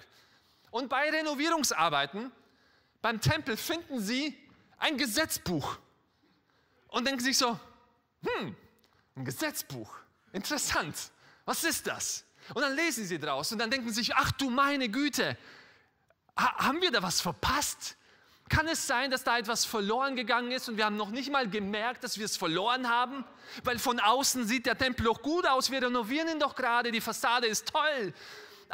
Und 0.71 0.89
bei 0.89 1.11
Renovierungsarbeiten 1.11 2.31
beim 3.01 3.21
Tempel 3.21 3.57
finden 3.57 4.01
sie 4.01 4.37
ein 4.85 4.99
Gesetzbuch 4.99 5.79
und 6.89 7.07
denken 7.07 7.21
sich 7.21 7.39
so, 7.39 7.59
hm, 8.23 8.55
ein 9.17 9.25
Gesetzbuch, 9.25 9.91
interessant, 10.33 10.95
was 11.47 11.65
ist 11.65 11.87
das? 11.87 12.25
Und 12.53 12.61
dann 12.61 12.77
lesen 12.77 13.07
sie 13.07 13.19
draus 13.19 13.51
und 13.51 13.59
dann 13.59 13.71
denken 13.71 13.91
sich, 13.91 14.15
ach 14.15 14.31
du 14.33 14.51
meine 14.51 14.91
Güte, 14.91 15.39
ha 16.37 16.67
haben 16.67 16.83
wir 16.83 16.91
da 16.91 17.03
was 17.03 17.23
verpasst? 17.23 17.97
Kann 18.51 18.69
es 18.69 18.87
sein, 18.87 19.11
dass 19.11 19.25
da 19.25 19.39
etwas 19.39 19.65
verloren 19.65 20.17
gegangen 20.17 20.51
ist 20.51 20.69
und 20.69 20.77
wir 20.77 20.85
haben 20.85 20.99
noch 20.99 21.09
nicht 21.09 21.33
mal 21.33 21.49
gemerkt, 21.49 22.05
dass 22.05 22.19
wir 22.19 22.27
es 22.27 22.37
verloren 22.37 22.91
haben? 22.91 23.25
Weil 23.63 23.79
von 23.79 23.99
außen 23.99 24.47
sieht 24.47 24.67
der 24.67 24.77
Tempel 24.77 25.09
auch 25.09 25.23
gut 25.23 25.47
aus, 25.47 25.71
wir 25.71 25.81
renovieren 25.81 26.29
ihn 26.29 26.41
doch 26.41 26.55
gerade, 26.55 26.93
die 26.93 27.01
Fassade 27.01 27.47
ist 27.47 27.73
toll. 27.73 28.13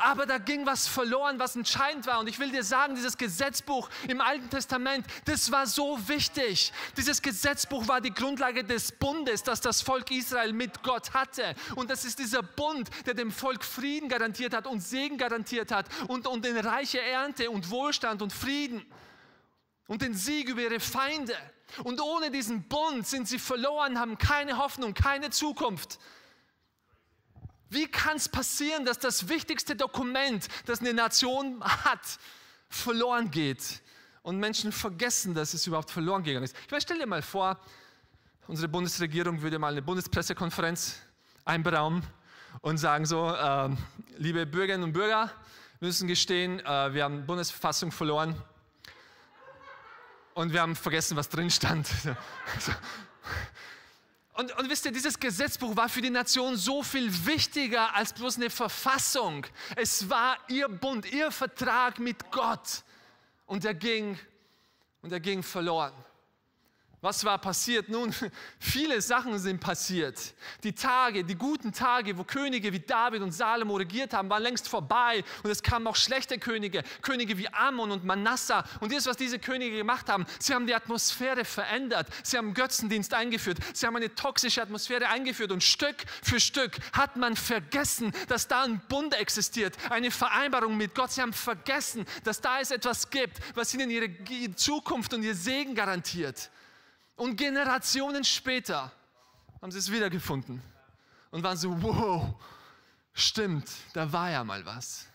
Aber 0.03 0.27
da 0.27 0.39
ging 0.39 0.67
was 0.67 0.87
verloren, 0.87 1.39
was 1.39 1.57
entscheidend 1.57 2.07
war. 2.07 2.21
Und 2.21 2.29
ich 2.29 2.39
will 2.39 2.51
dir 2.51 2.65
sagen, 2.65 2.95
dieses 2.95 3.17
Gesetzbuch 3.17 3.89
im 4.09 4.21
Alten 4.21 4.49
Testament, 4.51 5.07
das 5.25 5.51
war 5.51 5.67
so 5.67 5.99
wichtig. 6.09 6.73
Dieses 6.97 7.23
Gesetzbuch 7.23 7.87
war 7.89 8.01
die 8.01 8.13
Grundlage 8.13 8.65
des 8.65 8.93
Bundes, 8.93 9.43
das 9.43 9.61
das 9.61 9.83
Volk 9.83 10.11
Israel 10.11 10.53
mit 10.53 10.83
Gott 10.83 11.13
hatte. 11.13 11.55
Und 11.77 11.91
das 11.91 12.05
ist 12.05 12.19
dieser 12.19 12.43
Bund, 12.43 12.91
der 13.07 13.15
dem 13.15 13.31
Volk 13.31 13.65
Frieden 13.65 14.09
garantiert 14.09 14.55
hat 14.55 14.67
und 14.67 14.81
Segen 14.81 15.19
garantiert 15.19 15.71
hat 15.71 15.87
und, 16.09 16.27
und 16.27 16.47
eine 16.47 16.65
reiche 16.65 17.01
Ernte 17.01 17.51
und 17.51 17.71
Wohlstand 17.71 18.23
und 18.23 18.33
Frieden 18.33 18.85
und 19.87 20.03
den 20.03 20.15
Sieg 20.15 20.49
über 20.49 20.63
ihre 20.63 20.81
Feinde. 20.81 21.37
Und 21.85 22.01
ohne 22.01 22.31
diesen 22.31 22.69
Bund 22.69 23.07
sind 23.07 23.29
sie 23.29 23.39
verloren, 23.39 23.99
haben 23.99 24.19
keine 24.19 24.59
Hoffnung, 24.59 24.95
keine 24.95 25.31
Zukunft. 25.31 25.99
Wie 27.71 27.87
kann 27.87 28.17
es 28.17 28.29
passieren, 28.29 28.85
dass 28.85 28.99
das 28.99 29.29
wichtigste 29.29 29.77
Dokument, 29.77 30.49
das 30.67 30.81
eine 30.81 30.93
Nation 30.93 31.63
hat, 31.63 32.19
verloren 32.69 33.31
geht 33.31 33.81
und 34.23 34.39
Menschen 34.39 34.73
vergessen, 34.73 35.35
dass 35.35 35.55
es 35.55 35.67
überhaupt 35.69 35.91
verloren 35.91 36.25
gegangen 36.25 36.45
ist? 36.45 36.57
Ich 36.65 36.71
meine, 36.71 36.81
stell 36.81 36.99
dir 36.99 37.07
mal 37.07 37.23
vor, 37.23 37.59
unsere 38.49 38.69
Bundesregierung 38.69 39.41
würde 39.41 39.61
mal 39.61 39.71
eine 39.71 39.83
Bundespressekonferenz 39.83 40.97
einberaumen 41.45 42.03
und 42.61 42.79
sagen 42.79 43.07
so, 43.07 43.31
äh, 43.31 43.71
liebe 44.19 44.47
Bürgerinnen 44.47 44.85
und 44.85 44.93
Bürger, 44.93 45.31
wir 45.79 45.87
müssen 45.87 46.09
gestehen, 46.09 46.59
äh, 46.61 46.93
wir 46.93 47.05
haben 47.05 47.25
Bundesverfassung 47.25 47.93
verloren 47.93 48.35
und 50.35 50.53
wir 50.53 50.61
haben 50.61 50.75
vergessen, 50.75 51.17
was 51.17 51.29
drin 51.29 51.51
stand. 51.51 51.89
Und, 54.41 54.57
und, 54.57 54.71
wisst 54.71 54.87
ihr, 54.87 54.91
dieses 54.91 55.21
Gesetzbuch 55.21 55.77
war 55.77 55.91
für 55.91 56.01
die 56.01 56.09
Nation 56.09 56.57
so 56.57 56.83
viel 56.83 57.11
wichtiger 57.27 57.95
als 57.95 58.15
bloß 58.15 58.37
eine 58.37 58.49
Verfassung. 58.49 59.47
Es 59.77 60.09
war 60.09 60.39
ihr 60.49 60.67
Bund, 60.67 61.05
ihr 61.13 61.31
Vertrag 61.31 61.99
mit 61.99 62.31
Gott. 62.31 62.83
Und 63.45 63.67
er 63.67 63.75
ging, 63.75 64.19
und 65.03 65.13
er 65.13 65.21
ging 65.21 65.43
verloren. 65.43 65.93
Was 67.03 67.25
war 67.25 67.39
passiert? 67.39 67.89
Nun, 67.89 68.15
viele 68.59 69.01
Sachen 69.01 69.39
sind 69.39 69.59
passiert. 69.59 70.35
Die 70.63 70.75
Tage, 70.75 71.25
die 71.25 71.35
guten 71.35 71.73
Tage, 71.73 72.19
wo 72.19 72.25
Könige 72.25 72.75
wie 72.75 72.81
David 72.81 73.23
und 73.23 73.33
Salomo 73.33 73.77
regiert 73.77 74.13
haben, 74.13 74.29
waren 74.29 74.43
längst 74.43 74.69
vorbei. 74.69 75.25
Und 75.43 75.51
es 75.51 75.63
kamen 75.63 75.87
auch 75.87 75.97
schlechte 75.97 76.39
Könige, 76.39 76.83
Könige 77.01 77.39
wie 77.39 77.49
Ammon 77.49 77.91
und 77.91 78.05
Manasseh. 78.05 78.63
Und 78.81 78.93
das, 78.93 79.07
was 79.07 79.17
diese 79.17 79.39
Könige 79.39 79.79
gemacht 79.79 80.11
haben, 80.11 80.27
sie 80.39 80.53
haben 80.53 80.67
die 80.67 80.75
Atmosphäre 80.75 81.47
verändert. 81.47 82.07
Sie 82.23 82.37
haben 82.37 82.53
Götzendienst 82.53 83.15
eingeführt. 83.15 83.57
Sie 83.73 83.87
haben 83.87 83.97
eine 83.97 84.15
toxische 84.15 84.61
Atmosphäre 84.61 85.09
eingeführt. 85.09 85.53
Und 85.53 85.65
Stück 85.65 85.97
für 86.23 86.39
Stück 86.39 86.77
hat 86.93 87.17
man 87.17 87.35
vergessen, 87.35 88.13
dass 88.29 88.47
da 88.47 88.65
ein 88.65 88.79
Bund 88.91 89.15
existiert, 89.15 89.75
eine 89.89 90.11
Vereinbarung 90.11 90.77
mit 90.77 90.95
Gott. 90.95 91.13
Sie 91.13 91.23
haben 91.23 91.33
vergessen, 91.33 92.05
dass 92.25 92.43
da 92.43 92.61
es 92.61 92.71
etwas 92.71 93.09
gibt, 93.09 93.39
was 93.55 93.73
ihnen 93.73 93.89
ihre 93.89 94.11
Zukunft 94.55 95.15
und 95.15 95.23
ihr 95.23 95.35
Segen 95.35 95.75
garantiert. 95.75 96.51
Und 97.21 97.37
Generationen 97.37 98.25
später 98.25 98.91
haben 99.61 99.71
sie 99.71 99.79
es 99.79 99.93
wiedergefunden 99.93 100.63
und 101.31 101.43
waren 101.43 101.59
so, 101.59 101.83
wow, 101.83 102.35
stimmt, 103.13 103.71
da 103.93 104.11
war 104.11 104.31
ja 104.31 104.43
mal 104.43 104.65
was. 104.65 105.07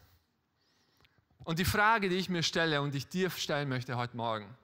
Und 1.46 1.58
die 1.58 1.66
Frage, 1.66 2.08
die 2.08 2.18
ich 2.18 2.30
mir 2.30 2.44
stelle 2.44 2.80
und 2.84 2.94
ich 2.94 3.08
dir 3.08 3.32
stellen 3.32 3.70
möchte 3.70 3.98
heute 3.98 4.16
Morgen, 4.16 4.56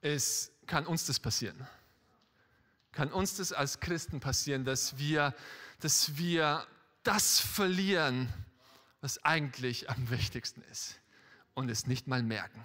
ist, 0.00 0.50
kann 0.66 0.86
uns 0.86 1.06
das 1.06 1.20
passieren? 1.20 1.64
Kann 2.90 3.12
uns 3.12 3.36
das 3.36 3.52
als 3.52 3.78
Christen 3.78 4.18
passieren, 4.18 4.64
dass 4.64 4.98
wir, 4.98 5.36
dass 5.78 6.16
wir 6.16 6.66
das 7.04 7.38
verlieren, 7.38 8.28
was 9.02 9.24
eigentlich 9.24 9.88
am 9.88 10.10
wichtigsten 10.10 10.62
ist 10.62 10.98
und 11.54 11.70
es 11.70 11.86
nicht 11.86 12.08
mal 12.08 12.24
merken? 12.24 12.60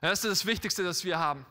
Das 0.00 0.24
ist 0.24 0.28
das 0.28 0.46
Wichtigste, 0.46 0.82
das 0.82 1.04
wir 1.04 1.20
haben 1.20 1.46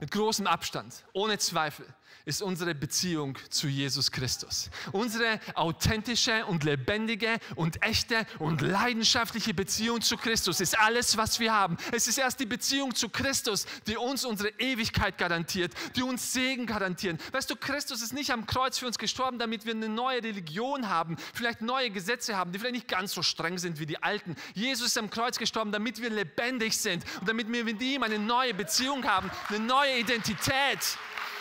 mit 0.00 0.10
großem 0.10 0.46
Abstand, 0.46 1.04
ohne 1.12 1.38
Zweifel, 1.38 1.86
ist 2.24 2.42
unsere 2.42 2.74
Beziehung 2.74 3.38
zu 3.50 3.68
Jesus 3.68 4.10
Christus. 4.10 4.68
Unsere 4.92 5.40
authentische 5.54 6.44
und 6.46 6.64
lebendige 6.64 7.38
und 7.54 7.82
echte 7.82 8.26
und 8.38 8.60
leidenschaftliche 8.60 9.54
Beziehung 9.54 10.02
zu 10.02 10.16
Christus 10.16 10.60
ist 10.60 10.78
alles, 10.78 11.16
was 11.16 11.38
wir 11.38 11.52
haben. 11.52 11.76
Es 11.92 12.08
ist 12.08 12.18
erst 12.18 12.40
die 12.40 12.46
Beziehung 12.46 12.94
zu 12.94 13.08
Christus, 13.08 13.66
die 13.86 13.96
uns 13.96 14.24
unsere 14.24 14.50
Ewigkeit 14.58 15.18
garantiert, 15.18 15.72
die 15.94 16.02
uns 16.02 16.32
Segen 16.32 16.66
garantieren. 16.66 17.18
Weißt 17.32 17.48
du, 17.48 17.56
Christus 17.56 18.02
ist 18.02 18.12
nicht 18.12 18.32
am 18.32 18.46
Kreuz 18.46 18.78
für 18.78 18.86
uns 18.86 18.98
gestorben, 18.98 19.38
damit 19.38 19.64
wir 19.64 19.74
eine 19.74 19.88
neue 19.88 20.22
Religion 20.22 20.88
haben, 20.88 21.16
vielleicht 21.32 21.60
neue 21.60 21.90
Gesetze 21.90 22.36
haben, 22.36 22.52
die 22.52 22.58
vielleicht 22.58 22.74
nicht 22.74 22.88
ganz 22.88 23.12
so 23.12 23.22
streng 23.22 23.58
sind 23.58 23.78
wie 23.78 23.86
die 23.86 24.02
alten. 24.02 24.34
Jesus 24.54 24.88
ist 24.88 24.98
am 24.98 25.10
Kreuz 25.10 25.38
gestorben, 25.38 25.70
damit 25.70 26.00
wir 26.00 26.10
lebendig 26.10 26.76
sind 26.76 27.04
und 27.20 27.28
damit 27.28 27.50
wir 27.50 27.64
mit 27.64 27.80
ihm 27.80 28.02
eine 28.02 28.18
neue 28.18 28.52
Beziehung 28.52 29.04
haben, 29.04 29.30
eine 29.48 29.60
neue 29.60 29.98
Identität 30.00 30.98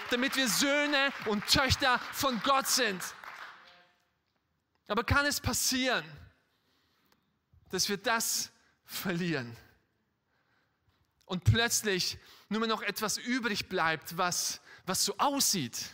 damit 0.09 0.35
wir 0.35 0.47
Söhne 0.47 1.11
und 1.25 1.45
Töchter 1.47 1.99
von 2.11 2.41
Gott 2.43 2.67
sind. 2.67 3.01
Aber 4.87 5.03
kann 5.03 5.25
es 5.25 5.39
passieren, 5.39 6.05
dass 7.69 7.89
wir 7.89 7.97
das 7.97 8.51
verlieren 8.85 9.55
und 11.25 11.43
plötzlich 11.43 12.17
nur 12.49 12.59
mehr 12.59 12.69
noch 12.69 12.81
etwas 12.81 13.17
übrig 13.17 13.67
bleibt, 13.67 14.17
was, 14.17 14.61
was 14.85 15.03
so 15.03 15.15
aussieht 15.17 15.89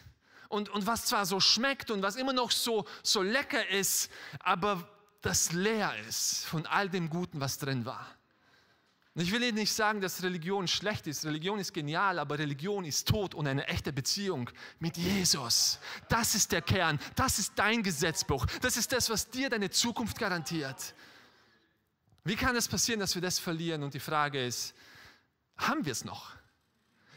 und, 0.50 0.70
und 0.70 0.86
was 0.86 1.06
zwar 1.06 1.26
so 1.26 1.40
schmeckt 1.40 1.92
und 1.92 2.02
was 2.02 2.16
immer 2.18 2.34
noch 2.34 2.52
so, 2.52 2.86
so 3.04 3.22
lecker 3.22 3.68
ist, 3.70 4.12
aber 4.40 4.88
das 5.22 5.52
leer 5.54 5.98
ist 6.08 6.46
von 6.46 6.66
all 6.66 6.90
dem 6.90 7.10
Guten, 7.10 7.40
was 7.40 7.58
drin 7.58 7.86
war. 7.86 8.08
Ich 9.16 9.32
will 9.32 9.44
Ihnen 9.44 9.56
nicht 9.58 9.74
sagen, 9.74 10.00
dass 10.00 10.24
Religion 10.24 10.70
schlecht 10.70 11.06
ist. 11.06 11.26
Religion 11.26 11.60
ist 11.60 11.74
genial, 11.74 12.18
aber 12.18 12.40
Religion 12.40 12.86
ist 12.86 13.10
tot 13.10 13.36
und 13.36 13.46
eine 13.46 13.68
echte 13.68 13.92
Beziehung 13.92 14.50
mit 14.80 14.96
Jesus. 14.96 15.80
Das 16.08 16.34
ist 16.34 16.54
der 16.54 16.62
Kern. 16.62 16.98
Das 17.16 17.38
ist 17.38 17.52
dein 17.58 17.84
Gesetzbuch. 17.84 18.46
Das 18.62 18.78
ist 18.78 18.94
das, 18.94 19.10
was 19.10 19.30
dir 19.30 19.50
deine 19.50 19.70
Zukunft 19.70 20.18
garantiert. 20.18 20.96
Wie 22.24 22.38
kann 22.38 22.56
es 22.56 22.70
passieren, 22.70 23.02
dass 23.02 23.14
wir 23.14 23.22
das 23.22 23.38
verlieren? 23.38 23.84
Und 23.84 23.94
die 23.94 24.00
Frage 24.00 24.46
ist, 24.46 24.74
haben 25.58 25.84
wir 25.84 25.92
es 25.92 26.06
noch? 26.06 26.32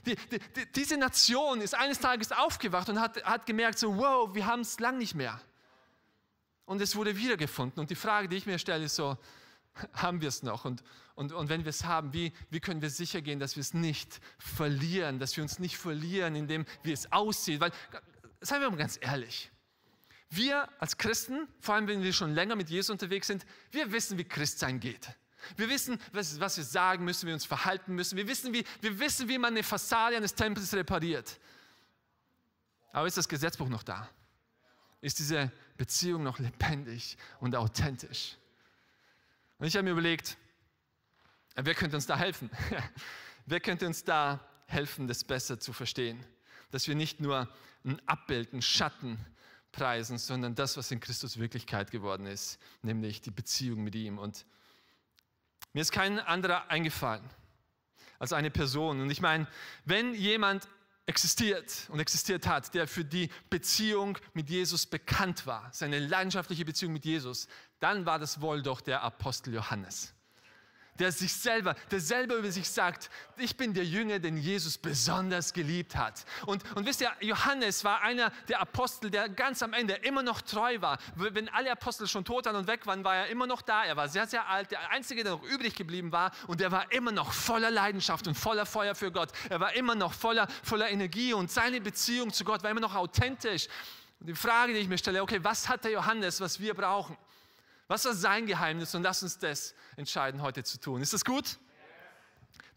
Die, 0.05 0.17
die, 0.17 0.73
diese 0.75 0.97
Nation 0.97 1.61
ist 1.61 1.77
eines 1.77 2.01
Tages 2.01 2.33
aufgewacht 2.33 2.89
und 2.89 3.01
hat, 3.01 3.23
hat 3.23 3.47
gemerkt, 3.47 3.79
so, 3.79 3.97
wow, 3.97 4.35
wir 4.35 4.47
haben 4.47 4.61
es 4.61 4.81
lang 4.81 4.99
nicht 4.99 5.15
mehr. 5.15 5.41
Und 6.65 6.81
es 6.81 6.97
wurde 6.97 7.17
wiedergefunden. 7.17 7.81
Und 7.81 7.91
die 7.91 7.95
Frage, 7.95 8.29
die 8.29 8.37
ich 8.37 8.47
mir 8.47 8.59
stelle, 8.59 8.87
ist 8.87 8.97
so, 8.97 9.17
haben 9.93 10.21
wir 10.21 10.29
es 10.29 10.43
noch? 10.43 10.65
Und, 10.65 10.83
und, 11.15 11.33
und 11.33 11.49
wenn 11.49 11.65
wir 11.65 11.71
es 11.71 11.85
haben, 11.85 12.13
wie, 12.13 12.33
wie 12.51 12.61
können 12.61 12.83
wir 12.83 12.91
sicher 12.91 13.23
gehen, 13.23 13.39
dass 13.39 13.57
wir 13.57 13.61
es 13.61 13.73
nicht 13.73 14.21
verlieren, 14.39 15.19
dass 15.19 15.37
wir 15.37 15.45
uns 15.45 15.59
nicht 15.59 15.77
verlieren, 15.77 16.35
indem 16.35 16.67
wie 16.83 16.93
es 16.93 17.13
aussieht? 17.13 17.61
Weil, 17.61 17.73
seien 18.41 18.61
wir 18.61 18.71
mal 18.71 18.77
ganz 18.77 18.99
ehrlich, 19.01 19.51
wir 20.29 20.69
als 20.81 20.97
Christen, 20.97 21.47
vor 21.61 21.77
allem 21.77 21.87
wenn 21.87 22.03
wir 22.03 22.13
schon 22.13 22.35
länger 22.35 22.57
mit 22.57 22.69
Jesus 22.69 22.91
unterwegs 22.91 23.29
sind, 23.29 23.47
wir 23.71 23.93
wissen, 23.93 24.19
wie 24.19 24.25
Christsein 24.25 24.81
geht. 24.81 25.09
Wir 25.57 25.69
wissen, 25.69 26.01
was, 26.13 26.41
was 26.41 26.57
wir 26.57 26.65
sagen 26.65 27.05
müssen, 27.05 27.23
wie 27.23 27.27
wir 27.29 27.35
uns 27.35 27.45
verhalten 27.45 27.95
müssen. 27.95 28.17
Wir 28.17 28.27
wissen, 28.27 28.53
wie, 28.53 28.65
wir 28.81 28.99
wissen, 28.99 29.29
wie 29.29 29.39
man 29.39 29.53
eine 29.53 29.63
Fassade 29.63 30.17
eines 30.17 30.35
Tempels 30.35 30.73
repariert. 30.75 31.39
Aber 32.93 33.07
ist 33.07 33.17
das 33.17 33.29
Gesetzbuch 33.29 33.69
noch 33.69 33.83
da? 33.83 34.09
Ist 35.01 35.19
diese 35.19 35.53
Beziehung 35.77 36.23
noch 36.23 36.39
lebendig 36.39 37.19
und 37.41 37.55
authentisch? 37.55 38.37
Und 39.59 39.67
ich 39.67 39.77
habe 39.77 39.85
mir 39.85 39.91
überlegt, 39.91 40.39
wer 41.55 41.75
könnte 41.75 41.97
uns 41.97 42.07
da 42.07 42.19
helfen? 42.19 42.51
wer 43.47 43.61
könnte 43.61 43.87
uns 43.87 44.05
da 44.05 44.41
helfen, 44.67 45.07
das 45.07 45.25
besser 45.25 45.61
zu 45.61 45.73
verstehen? 45.73 46.25
Dass 46.71 46.89
wir 46.89 46.95
nicht 46.95 47.21
nur 47.21 47.49
ein 47.85 48.01
Abbild, 48.07 48.53
einen 48.53 48.63
Schatten 48.63 49.19
preisen, 49.73 50.19
sondern 50.19 50.55
das, 50.55 50.77
was 50.77 50.91
in 50.91 51.01
Christus 51.01 51.39
Wirklichkeit 51.39 51.91
geworden 51.91 52.27
ist, 52.27 52.59
nämlich 52.83 53.21
die 53.21 53.31
Beziehung 53.31 53.83
mit 53.85 53.95
ihm. 53.95 54.19
Und 54.19 54.47
mir 55.73 55.81
ist 55.81 55.93
kein 55.93 56.19
anderer 56.19 56.71
eingefallen 56.71 57.29
als 58.19 58.33
eine 58.33 58.51
Person. 58.51 59.01
Und 59.01 59.11
ich 59.11 59.21
meine, 59.21 59.47
wenn 59.85 60.15
jemand 60.15 60.69
existiert 61.07 61.89
und 61.91 62.01
existiert 62.01 62.47
hat, 62.47 62.73
der 62.75 62.89
für 62.89 63.05
die 63.05 63.29
Beziehung 63.51 64.17
mit 64.33 64.49
Jesus 64.49 64.87
bekannt 64.87 65.47
war, 65.47 65.69
seine 65.73 65.99
leidenschaftliche 65.99 66.65
Beziehung 66.65 66.93
mit 66.93 67.05
Jesus, 67.05 67.49
dann 67.81 68.07
war 68.07 68.19
das 68.19 68.41
wohl 68.41 68.63
doch 68.63 68.81
der 68.81 69.03
Apostel 69.03 69.53
Johannes. 69.53 70.15
Der 70.99 71.13
sich 71.13 71.35
selber, 71.35 71.75
der 71.91 72.01
selber 72.01 72.37
über 72.37 72.51
sich 72.51 72.69
sagt, 72.69 73.11
ich 73.37 73.57
bin 73.57 73.75
der 73.75 73.85
Jünger, 73.85 74.19
den 74.19 74.37
Jesus 74.37 74.79
besonders 74.79 75.53
geliebt 75.53 75.97
hat. 75.97 76.25
Und, 76.47 76.65
und 76.77 76.87
wisst 76.87 77.01
ihr, 77.01 77.11
Johannes 77.21 77.85
war 77.85 78.03
einer 78.03 78.31
der 78.49 78.61
Apostel, 78.61 79.11
der 79.11 79.29
ganz 79.29 79.63
am 79.63 79.73
Ende 79.73 79.95
immer 79.95 80.23
noch 80.23 80.41
treu 80.41 80.81
war. 80.81 80.99
Wenn 81.17 81.49
alle 81.49 81.73
Apostel 81.73 82.07
schon 82.07 82.25
tot 82.25 82.47
waren 82.47 82.57
und 82.57 82.67
weg 82.67 82.87
waren, 82.87 83.03
war 83.05 83.17
er 83.17 83.27
immer 83.27 83.47
noch 83.47 83.63
da. 83.63 83.85
Er 83.85 83.97
war 83.97 84.09
sehr, 84.09 84.27
sehr 84.27 84.49
alt, 84.49 84.71
der 84.71 84.91
Einzige, 84.91 85.25
der 85.25 85.33
noch 85.33 85.43
übrig 85.43 85.75
geblieben 85.75 86.13
war. 86.13 86.31
Und 86.47 86.61
er 86.61 86.71
war 86.71 86.93
immer 86.93 87.13
noch 87.13 87.33
voller 87.33 87.71
Leidenschaft 87.71 88.27
und 88.27 88.35
voller 88.35 88.67
Feuer 88.67 88.95
für 88.95 89.11
Gott. 89.11 89.31
Er 89.49 89.61
war 89.61 89.75
immer 89.75 89.95
noch 89.95 90.13
voller, 90.13 90.47
voller 90.63 90.91
Energie 90.91 91.33
und 91.33 91.51
seine 91.51 91.81
Beziehung 91.81 92.33
zu 92.33 92.45
Gott 92.45 92.63
war 92.63 92.71
immer 92.71 92.81
noch 92.81 92.95
authentisch. 92.95 93.69
Und 94.21 94.29
die 94.29 94.35
Frage, 94.35 94.73
die 94.73 94.79
ich 94.79 94.89
mir 94.89 94.99
stelle, 94.99 95.23
okay, 95.23 95.41
was 95.43 95.69
hat 95.69 95.85
der 95.85 95.91
Johannes, 95.91 96.41
was 96.41 96.61
wir 96.61 96.75
brauchen? 96.75 97.17
Was 97.87 98.05
war 98.07 98.15
sein 98.15 98.47
Geheimnis? 98.47 98.95
Und 98.95 99.03
lass 99.03 99.23
uns 99.23 99.39
das 99.39 99.75
entscheiden, 99.97 100.41
heute 100.41 100.65
zu 100.65 100.81
tun. 100.81 101.03
Ist 101.03 101.13
das 101.13 101.25
gut? 101.25 101.59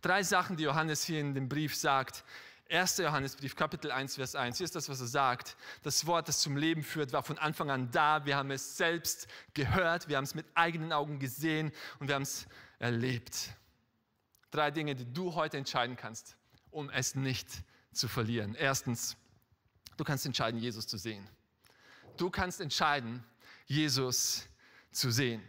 Drei 0.02 0.22
Sachen, 0.22 0.58
die 0.58 0.64
Johannes 0.64 1.04
hier 1.04 1.22
in 1.22 1.34
dem 1.34 1.48
Brief 1.48 1.76
sagt. 1.76 2.24
1. 2.70 2.98
Johannesbrief, 2.98 3.56
Kapitel 3.56 3.92
1, 3.92 4.16
Vers 4.16 4.36
1. 4.36 4.58
Hier 4.58 4.66
ist 4.66 4.76
das, 4.76 4.90
was 4.90 5.00
er 5.00 5.08
sagt. 5.08 5.56
Das 5.84 6.06
Wort, 6.06 6.28
das 6.28 6.42
zum 6.42 6.58
Leben 6.58 6.84
führt, 6.84 7.14
war 7.14 7.24
von 7.24 7.38
Anfang 7.38 7.72
an 7.72 7.90
da. 7.92 8.26
Wir 8.26 8.36
haben 8.36 8.52
es 8.52 8.76
selbst 8.76 9.28
gehört, 9.54 10.10
wir 10.10 10.18
haben 10.18 10.26
es 10.26 10.36
mit 10.36 10.46
eigenen 10.54 10.92
Augen 10.92 11.20
gesehen 11.20 11.72
und 12.00 12.10
wir 12.10 12.16
haben 12.16 12.24
es 12.24 12.46
erlebt. 12.80 13.52
Drei 14.52 14.70
Dinge, 14.72 14.96
die 14.96 15.12
du 15.12 15.36
heute 15.36 15.58
entscheiden 15.58 15.96
kannst, 15.96 16.36
um 16.70 16.90
es 16.90 17.16
nicht 17.16 17.50
zu 17.94 18.10
verlieren. 18.10 18.54
Erstens, 18.54 19.16
du 19.96 20.04
kannst 20.04 20.26
entscheiden, 20.26 20.60
Jesus 20.60 20.88
zu 20.88 20.98
sehen. 20.98 21.28
Du 22.18 22.30
kannst 22.30 22.60
entscheiden, 22.60 23.24
Jesus 23.66 24.42
zu 24.42 24.57
zu 24.92 25.12
sehen. 25.12 25.42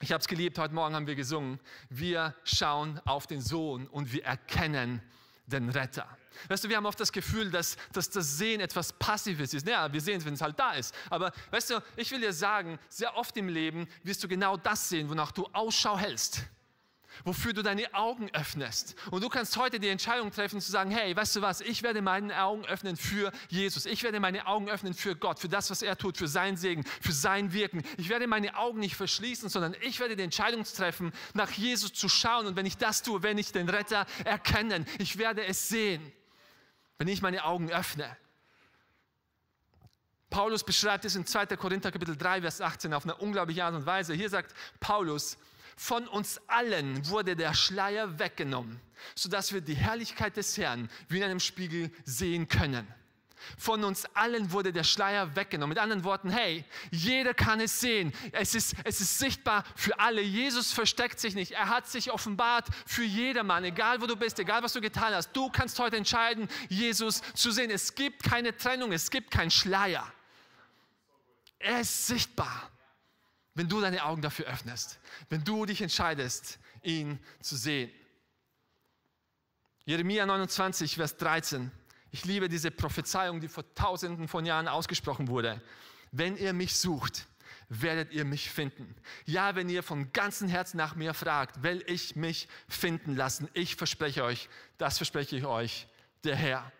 Ich 0.00 0.12
habe 0.12 0.20
es 0.20 0.28
geliebt, 0.28 0.58
heute 0.58 0.74
Morgen 0.74 0.94
haben 0.94 1.06
wir 1.06 1.14
gesungen, 1.14 1.60
wir 1.90 2.34
schauen 2.44 3.00
auf 3.04 3.26
den 3.26 3.40
Sohn 3.40 3.86
und 3.86 4.12
wir 4.12 4.24
erkennen 4.24 5.02
den 5.46 5.68
Retter. 5.68 6.08
Weißt 6.48 6.64
du, 6.64 6.68
wir 6.68 6.76
haben 6.76 6.86
oft 6.86 6.98
das 6.98 7.12
Gefühl, 7.12 7.50
dass, 7.50 7.76
dass 7.92 8.08
das 8.08 8.38
Sehen 8.38 8.60
etwas 8.60 8.92
Passives 8.94 9.52
ist. 9.52 9.68
Ja, 9.68 9.92
wir 9.92 10.00
sehen 10.00 10.18
es, 10.18 10.24
wenn 10.24 10.34
es 10.34 10.40
halt 10.40 10.58
da 10.58 10.72
ist. 10.72 10.94
Aber 11.10 11.32
weißt 11.50 11.70
du, 11.70 11.82
ich 11.96 12.10
will 12.10 12.20
dir 12.20 12.32
sagen, 12.32 12.78
sehr 12.88 13.14
oft 13.16 13.36
im 13.36 13.48
Leben 13.48 13.88
wirst 14.04 14.22
du 14.24 14.28
genau 14.28 14.56
das 14.56 14.88
sehen, 14.88 15.10
wonach 15.10 15.32
du 15.32 15.46
Ausschau 15.52 15.98
hältst 15.98 16.44
wofür 17.24 17.52
du 17.52 17.62
deine 17.62 17.92
Augen 17.94 18.30
öffnest. 18.32 18.94
Und 19.10 19.22
du 19.22 19.28
kannst 19.28 19.56
heute 19.56 19.78
die 19.78 19.88
Entscheidung 19.88 20.30
treffen 20.30 20.60
zu 20.60 20.70
sagen, 20.70 20.90
hey, 20.90 21.14
weißt 21.14 21.36
du 21.36 21.42
was, 21.42 21.60
ich 21.60 21.82
werde 21.82 22.02
meine 22.02 22.42
Augen 22.42 22.64
öffnen 22.66 22.96
für 22.96 23.32
Jesus. 23.48 23.86
Ich 23.86 24.02
werde 24.02 24.20
meine 24.20 24.46
Augen 24.46 24.68
öffnen 24.68 24.94
für 24.94 25.16
Gott, 25.16 25.38
für 25.38 25.48
das, 25.48 25.70
was 25.70 25.82
er 25.82 25.96
tut, 25.96 26.16
für 26.16 26.28
sein 26.28 26.56
Segen, 26.56 26.84
für 27.00 27.12
sein 27.12 27.52
Wirken. 27.52 27.82
Ich 27.96 28.08
werde 28.08 28.26
meine 28.26 28.56
Augen 28.56 28.80
nicht 28.80 28.96
verschließen, 28.96 29.48
sondern 29.48 29.76
ich 29.82 30.00
werde 30.00 30.16
die 30.16 30.22
Entscheidung 30.22 30.64
treffen, 30.64 31.12
nach 31.34 31.50
Jesus 31.50 31.92
zu 31.92 32.08
schauen. 32.08 32.46
Und 32.46 32.56
wenn 32.56 32.66
ich 32.66 32.76
das 32.76 33.02
tue, 33.02 33.22
wenn 33.22 33.38
ich 33.38 33.52
den 33.52 33.68
Retter 33.68 34.06
erkennen, 34.24 34.86
ich 34.98 35.18
werde 35.18 35.44
es 35.44 35.68
sehen, 35.68 36.12
wenn 36.98 37.08
ich 37.08 37.22
meine 37.22 37.44
Augen 37.44 37.70
öffne. 37.70 38.16
Paulus 40.30 40.62
beschreibt 40.62 41.04
es 41.04 41.16
in 41.16 41.26
2. 41.26 41.46
Korinther 41.56 41.90
Kapitel 41.90 42.16
3, 42.16 42.42
Vers 42.42 42.60
18 42.60 42.94
auf 42.94 43.04
eine 43.04 43.16
unglaubliche 43.16 43.64
Art 43.64 43.74
und 43.74 43.84
Weise. 43.84 44.14
Hier 44.14 44.30
sagt 44.30 44.54
Paulus, 44.78 45.36
von 45.80 46.06
uns 46.06 46.38
allen 46.46 47.08
wurde 47.08 47.34
der 47.34 47.54
Schleier 47.54 48.18
weggenommen, 48.18 48.78
sodass 49.14 49.50
wir 49.54 49.62
die 49.62 49.74
Herrlichkeit 49.74 50.36
des 50.36 50.58
Herrn 50.58 50.90
wie 51.08 51.16
in 51.16 51.24
einem 51.24 51.40
Spiegel 51.40 51.90
sehen 52.04 52.48
können. 52.48 52.86
Von 53.56 53.82
uns 53.82 54.04
allen 54.14 54.52
wurde 54.52 54.74
der 54.74 54.84
Schleier 54.84 55.34
weggenommen. 55.36 55.70
Mit 55.70 55.78
anderen 55.78 56.04
Worten, 56.04 56.28
hey, 56.28 56.66
jeder 56.90 57.32
kann 57.32 57.60
es 57.60 57.80
sehen. 57.80 58.12
Es 58.32 58.54
ist, 58.54 58.74
es 58.84 59.00
ist 59.00 59.18
sichtbar 59.18 59.64
für 59.74 59.98
alle. 59.98 60.20
Jesus 60.20 60.70
versteckt 60.70 61.18
sich 61.18 61.34
nicht. 61.34 61.52
Er 61.52 61.70
hat 61.70 61.88
sich 61.88 62.12
offenbart 62.12 62.68
für 62.84 63.04
jedermann, 63.04 63.64
egal 63.64 64.02
wo 64.02 64.06
du 64.06 64.16
bist, 64.16 64.38
egal 64.38 64.62
was 64.62 64.74
du 64.74 64.82
getan 64.82 65.14
hast. 65.14 65.32
Du 65.32 65.48
kannst 65.48 65.78
heute 65.78 65.96
entscheiden, 65.96 66.46
Jesus 66.68 67.22
zu 67.32 67.50
sehen. 67.50 67.70
Es 67.70 67.94
gibt 67.94 68.22
keine 68.22 68.54
Trennung, 68.54 68.92
es 68.92 69.10
gibt 69.10 69.30
keinen 69.30 69.50
Schleier. 69.50 70.06
Er 71.58 71.80
ist 71.80 72.06
sichtbar 72.06 72.70
wenn 73.54 73.68
du 73.68 73.80
deine 73.80 74.04
Augen 74.04 74.22
dafür 74.22 74.46
öffnest, 74.46 74.98
wenn 75.28 75.44
du 75.44 75.66
dich 75.66 75.82
entscheidest, 75.82 76.58
ihn 76.82 77.18
zu 77.40 77.56
sehen. 77.56 77.90
Jeremia 79.84 80.24
29, 80.26 80.96
Vers 80.96 81.16
13. 81.16 81.70
Ich 82.12 82.24
liebe 82.24 82.48
diese 82.48 82.70
Prophezeiung, 82.70 83.40
die 83.40 83.48
vor 83.48 83.64
tausenden 83.74 84.28
von 84.28 84.44
Jahren 84.44 84.68
ausgesprochen 84.68 85.28
wurde. 85.28 85.60
Wenn 86.12 86.36
ihr 86.36 86.52
mich 86.52 86.76
sucht, 86.76 87.26
werdet 87.68 88.12
ihr 88.12 88.24
mich 88.24 88.50
finden. 88.50 88.94
Ja, 89.26 89.54
wenn 89.54 89.68
ihr 89.68 89.82
von 89.82 90.12
ganzem 90.12 90.48
Herzen 90.48 90.76
nach 90.76 90.96
mir 90.96 91.14
fragt, 91.14 91.62
will 91.62 91.84
ich 91.86 92.16
mich 92.16 92.48
finden 92.68 93.14
lassen. 93.14 93.48
Ich 93.54 93.76
verspreche 93.76 94.24
euch, 94.24 94.48
das 94.76 94.96
verspreche 94.96 95.36
ich 95.36 95.44
euch, 95.44 95.86
der 96.24 96.36
Herr. 96.36 96.72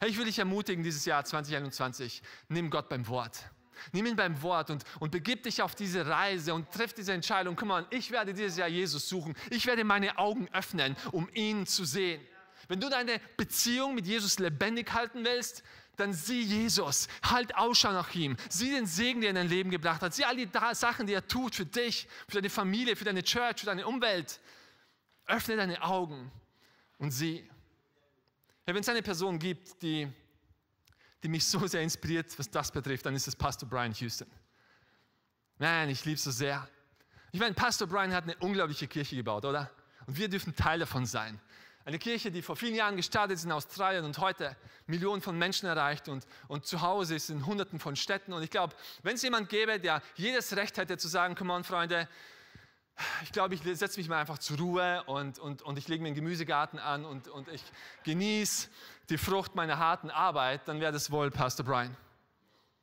Hey, 0.00 0.10
ich 0.10 0.18
will 0.18 0.26
dich 0.26 0.38
ermutigen, 0.38 0.84
dieses 0.84 1.04
Jahr 1.06 1.24
2021, 1.24 2.22
nimm 2.48 2.70
Gott 2.70 2.88
beim 2.88 3.08
Wort. 3.08 3.50
Nimm 3.92 4.06
ihn 4.06 4.16
beim 4.16 4.40
Wort 4.42 4.70
und, 4.70 4.84
und 5.00 5.10
begib 5.10 5.42
dich 5.42 5.62
auf 5.62 5.74
diese 5.74 6.06
Reise 6.06 6.54
und 6.54 6.70
triff 6.72 6.92
diese 6.92 7.12
Entscheidung. 7.12 7.56
Komm 7.56 7.68
mal, 7.68 7.86
ich 7.90 8.10
werde 8.10 8.34
dieses 8.34 8.56
Jahr 8.56 8.68
Jesus 8.68 9.08
suchen. 9.08 9.34
Ich 9.50 9.66
werde 9.66 9.84
meine 9.84 10.18
Augen 10.18 10.48
öffnen, 10.52 10.96
um 11.12 11.28
ihn 11.32 11.66
zu 11.66 11.84
sehen. 11.84 12.20
Wenn 12.68 12.80
du 12.80 12.88
deine 12.88 13.20
Beziehung 13.36 13.94
mit 13.94 14.06
Jesus 14.06 14.38
lebendig 14.38 14.92
halten 14.92 15.24
willst, 15.24 15.62
dann 15.96 16.12
sieh 16.12 16.42
Jesus, 16.42 17.08
halt 17.22 17.56
Ausschau 17.56 17.92
nach 17.92 18.14
ihm, 18.14 18.36
sieh 18.48 18.70
den 18.70 18.86
Segen, 18.86 19.20
den 19.20 19.36
er 19.36 19.42
in 19.42 19.48
dein 19.48 19.48
Leben 19.48 19.70
gebracht 19.70 20.00
hat, 20.00 20.14
sieh 20.14 20.24
all 20.24 20.36
die 20.36 20.48
Sachen, 20.72 21.06
die 21.06 21.12
er 21.12 21.26
tut 21.26 21.54
für 21.54 21.66
dich, 21.66 22.06
für 22.28 22.36
deine 22.36 22.50
Familie, 22.50 22.94
für 22.94 23.04
deine 23.04 23.22
Church, 23.22 23.60
für 23.60 23.66
deine 23.66 23.86
Umwelt. 23.86 24.38
Öffne 25.26 25.56
deine 25.56 25.82
Augen 25.82 26.30
und 26.98 27.10
sieh. 27.10 27.44
Ja, 28.66 28.74
Wenn 28.74 28.80
es 28.80 28.88
eine 28.88 29.02
Person 29.02 29.38
gibt, 29.38 29.82
die 29.82 30.08
die 31.22 31.28
mich 31.28 31.46
so 31.46 31.66
sehr 31.66 31.82
inspiriert, 31.82 32.38
was 32.38 32.50
das 32.50 32.70
betrifft, 32.70 33.06
dann 33.06 33.14
ist 33.14 33.28
es 33.28 33.34
Pastor 33.34 33.68
Brian 33.68 33.92
Houston. 33.92 34.28
Nein, 35.58 35.88
ich 35.88 36.04
liebe 36.04 36.18
so 36.18 36.30
sehr. 36.30 36.68
Ich 37.32 37.40
meine, 37.40 37.54
Pastor 37.54 37.88
Brian 37.88 38.12
hat 38.12 38.24
eine 38.24 38.36
unglaubliche 38.36 38.86
Kirche 38.86 39.16
gebaut, 39.16 39.44
oder? 39.44 39.70
Und 40.06 40.16
wir 40.16 40.28
dürfen 40.28 40.54
Teil 40.54 40.78
davon 40.78 41.04
sein. 41.04 41.40
Eine 41.84 41.98
Kirche, 41.98 42.30
die 42.30 42.42
vor 42.42 42.54
vielen 42.54 42.74
Jahren 42.74 42.96
gestartet 42.96 43.38
ist 43.38 43.44
in 43.44 43.52
Australien 43.52 44.04
und 44.04 44.18
heute 44.18 44.54
Millionen 44.86 45.22
von 45.22 45.38
Menschen 45.38 45.66
erreicht 45.66 46.08
und, 46.08 46.26
und 46.46 46.66
zu 46.66 46.82
Hause 46.82 47.14
ist 47.14 47.30
in 47.30 47.46
Hunderten 47.46 47.78
von 47.78 47.96
Städten. 47.96 48.32
Und 48.32 48.42
ich 48.42 48.50
glaube, 48.50 48.74
wenn 49.02 49.14
es 49.14 49.22
jemand 49.22 49.48
gäbe, 49.48 49.80
der 49.80 50.02
jedes 50.14 50.54
Recht 50.54 50.76
hätte 50.76 50.98
zu 50.98 51.08
sagen, 51.08 51.34
come 51.34 51.52
on, 51.52 51.64
Freunde, 51.64 52.06
ich 53.22 53.32
glaube, 53.32 53.54
ich 53.54 53.62
setze 53.62 53.98
mich 53.98 54.08
mal 54.08 54.20
einfach 54.20 54.38
zur 54.38 54.58
Ruhe 54.58 55.02
und, 55.04 55.38
und, 55.38 55.62
und 55.62 55.78
ich 55.78 55.88
lege 55.88 56.02
mir 56.02 56.08
einen 56.08 56.16
Gemüsegarten 56.16 56.78
an 56.78 57.04
und, 57.04 57.28
und 57.28 57.48
ich 57.48 57.62
genieße 58.04 58.68
die 59.10 59.18
Frucht 59.18 59.54
meiner 59.54 59.78
harten 59.78 60.10
Arbeit, 60.10 60.66
dann 60.66 60.80
wäre 60.80 60.92
das 60.92 61.10
wohl 61.10 61.30
Pastor 61.30 61.64
Brian. 61.64 61.96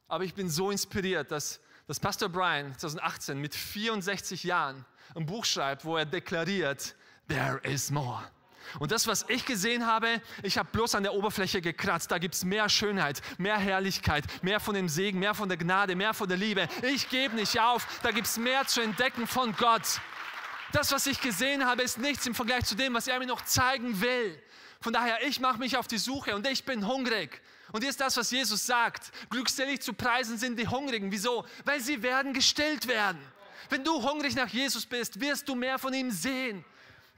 Aber 0.07 0.23
ich 0.23 0.33
bin 0.33 0.49
so 0.49 0.71
inspiriert, 0.71 1.31
dass, 1.31 1.59
dass 1.87 1.99
Pastor 1.99 2.29
Brian 2.29 2.77
2018 2.77 3.39
mit 3.39 3.55
64 3.55 4.43
Jahren 4.43 4.85
ein 5.15 5.25
Buch 5.25 5.45
schreibt, 5.45 5.85
wo 5.85 5.97
er 5.97 6.05
deklariert, 6.05 6.95
there 7.27 7.59
is 7.63 7.91
more. 7.91 8.23
Und 8.79 8.91
das, 8.91 9.07
was 9.07 9.25
ich 9.29 9.45
gesehen 9.45 9.85
habe, 9.85 10.21
ich 10.41 10.57
habe 10.57 10.69
bloß 10.71 10.95
an 10.95 11.03
der 11.03 11.13
Oberfläche 11.13 11.61
gekratzt. 11.61 12.11
Da 12.11 12.17
gibt 12.17 12.35
es 12.35 12.43
mehr 12.43 12.67
Schönheit, 12.67 13.21
mehr 13.37 13.57
Herrlichkeit, 13.57 14.25
mehr 14.41 14.59
von 14.59 14.73
dem 14.73 14.89
Segen, 14.89 15.19
mehr 15.19 15.35
von 15.35 15.47
der 15.47 15.57
Gnade, 15.57 15.95
mehr 15.95 16.13
von 16.13 16.27
der 16.27 16.37
Liebe. 16.37 16.67
Ich 16.81 17.09
gebe 17.09 17.35
nicht 17.35 17.59
auf. 17.59 17.87
Da 18.01 18.11
gibt 18.11 18.27
es 18.27 18.37
mehr 18.37 18.65
zu 18.65 18.81
entdecken 18.81 19.27
von 19.27 19.55
Gott. 19.55 20.01
Das, 20.71 20.91
was 20.91 21.07
ich 21.07 21.21
gesehen 21.21 21.65
habe, 21.65 21.83
ist 21.83 21.99
nichts 21.99 22.25
im 22.25 22.35
Vergleich 22.35 22.65
zu 22.65 22.75
dem, 22.75 22.93
was 22.93 23.07
er 23.07 23.19
mir 23.19 23.27
noch 23.27 23.45
zeigen 23.45 24.01
will. 24.01 24.41
Von 24.85 24.93
daher, 24.93 25.25
ich 25.25 25.39
mache 25.39 25.57
mich 25.57 25.77
auf 25.77 25.87
die 25.87 25.97
Suche 25.97 26.35
und 26.35 26.45
ich 26.45 26.63
bin 26.63 26.85
hungrig. 26.85 27.41
Und 27.71 27.81
hier 27.81 27.89
ist 27.89 27.99
das, 27.99 28.17
was 28.17 28.29
Jesus 28.29 28.67
sagt. 28.67 29.11
Glückselig 29.31 29.81
zu 29.81 29.93
preisen 29.93 30.37
sind 30.37 30.59
die 30.59 30.67
Hungrigen. 30.67 31.11
Wieso? 31.11 31.43
Weil 31.63 31.81
sie 31.81 32.03
werden 32.03 32.33
gestillt 32.33 32.85
werden. 32.85 33.17
Wenn 33.71 33.83
du 33.83 34.03
hungrig 34.07 34.35
nach 34.35 34.47
Jesus 34.47 34.85
bist, 34.85 35.19
wirst 35.19 35.49
du 35.49 35.55
mehr 35.55 35.79
von 35.79 35.91
ihm 35.91 36.11
sehen. 36.11 36.63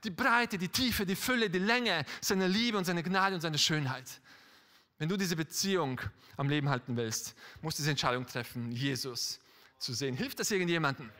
Die 0.05 0.09
Breite, 0.09 0.57
die 0.57 0.69
Tiefe, 0.69 1.05
die 1.05 1.17
Fülle, 1.17 1.49
die 1.49 1.59
Länge 1.59 2.05
seiner 2.21 2.47
Liebe 2.47 2.77
und 2.77 2.85
seine 2.85 3.03
Gnade 3.03 3.35
und 3.35 3.41
seine 3.41 3.57
Schönheit. 3.57 4.21
Wenn 4.97 5.09
du 5.09 5.17
diese 5.17 5.35
Beziehung 5.35 5.99
am 6.37 6.47
Leben 6.47 6.69
halten 6.69 6.95
willst, 6.95 7.35
musst 7.61 7.79
du 7.79 7.81
diese 7.81 7.91
Entscheidung 7.91 8.25
treffen, 8.25 8.71
Jesus 8.71 9.41
zu 9.77 9.93
sehen. 9.93 10.15
Hilft 10.15 10.39
das 10.39 10.49
irgendjemandem? 10.51 11.11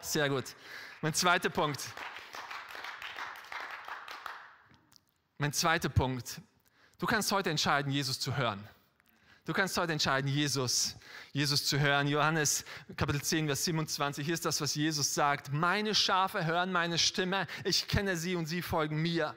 Sehr 0.00 0.28
gut. 0.28 0.56
Mein 1.02 1.14
zweiter 1.14 1.50
Punkt. 1.50 1.84
Mein 5.40 5.52
zweiter 5.52 5.88
Punkt. 5.88 6.40
Du 6.98 7.06
kannst 7.06 7.30
heute 7.30 7.48
entscheiden, 7.48 7.92
Jesus 7.92 8.18
zu 8.18 8.36
hören. 8.36 8.68
Du 9.44 9.52
kannst 9.52 9.78
heute 9.78 9.92
entscheiden, 9.92 10.28
Jesus, 10.28 10.96
Jesus 11.30 11.64
zu 11.64 11.78
hören. 11.78 12.08
Johannes 12.08 12.64
Kapitel 12.96 13.22
10, 13.22 13.46
Vers 13.46 13.64
27, 13.64 14.24
hier 14.26 14.34
ist 14.34 14.44
das, 14.44 14.60
was 14.60 14.74
Jesus 14.74 15.14
sagt. 15.14 15.52
Meine 15.52 15.94
Schafe 15.94 16.44
hören 16.44 16.72
meine 16.72 16.98
Stimme, 16.98 17.46
ich 17.62 17.86
kenne 17.86 18.16
sie 18.16 18.34
und 18.34 18.46
sie 18.46 18.62
folgen 18.62 19.00
mir. 19.00 19.36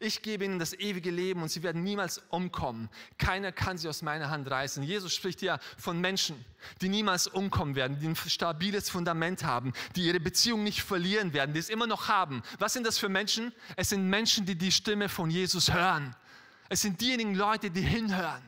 Ich 0.00 0.22
gebe 0.22 0.44
ihnen 0.44 0.58
das 0.58 0.72
ewige 0.74 1.10
Leben 1.10 1.42
und 1.42 1.48
sie 1.48 1.62
werden 1.62 1.82
niemals 1.82 2.22
umkommen. 2.30 2.88
Keiner 3.16 3.52
kann 3.52 3.78
sie 3.78 3.88
aus 3.88 4.02
meiner 4.02 4.30
Hand 4.30 4.50
reißen. 4.50 4.82
Jesus 4.82 5.14
spricht 5.14 5.42
ja 5.42 5.58
von 5.76 6.00
Menschen, 6.00 6.44
die 6.80 6.88
niemals 6.88 7.26
umkommen 7.26 7.74
werden, 7.74 7.98
die 7.98 8.06
ein 8.06 8.16
stabiles 8.16 8.90
Fundament 8.90 9.44
haben, 9.44 9.72
die 9.96 10.06
ihre 10.06 10.20
Beziehung 10.20 10.62
nicht 10.62 10.82
verlieren 10.82 11.32
werden, 11.32 11.54
die 11.54 11.60
es 11.60 11.70
immer 11.70 11.86
noch 11.86 12.08
haben. 12.08 12.42
Was 12.58 12.72
sind 12.72 12.86
das 12.86 12.98
für 12.98 13.08
Menschen? 13.08 13.52
Es 13.76 13.90
sind 13.90 14.08
Menschen, 14.08 14.46
die 14.46 14.56
die 14.56 14.72
Stimme 14.72 15.08
von 15.08 15.30
Jesus 15.30 15.72
hören. 15.72 16.14
Es 16.68 16.82
sind 16.82 17.00
diejenigen 17.00 17.34
Leute, 17.34 17.70
die 17.70 17.80
hinhören. 17.80 18.42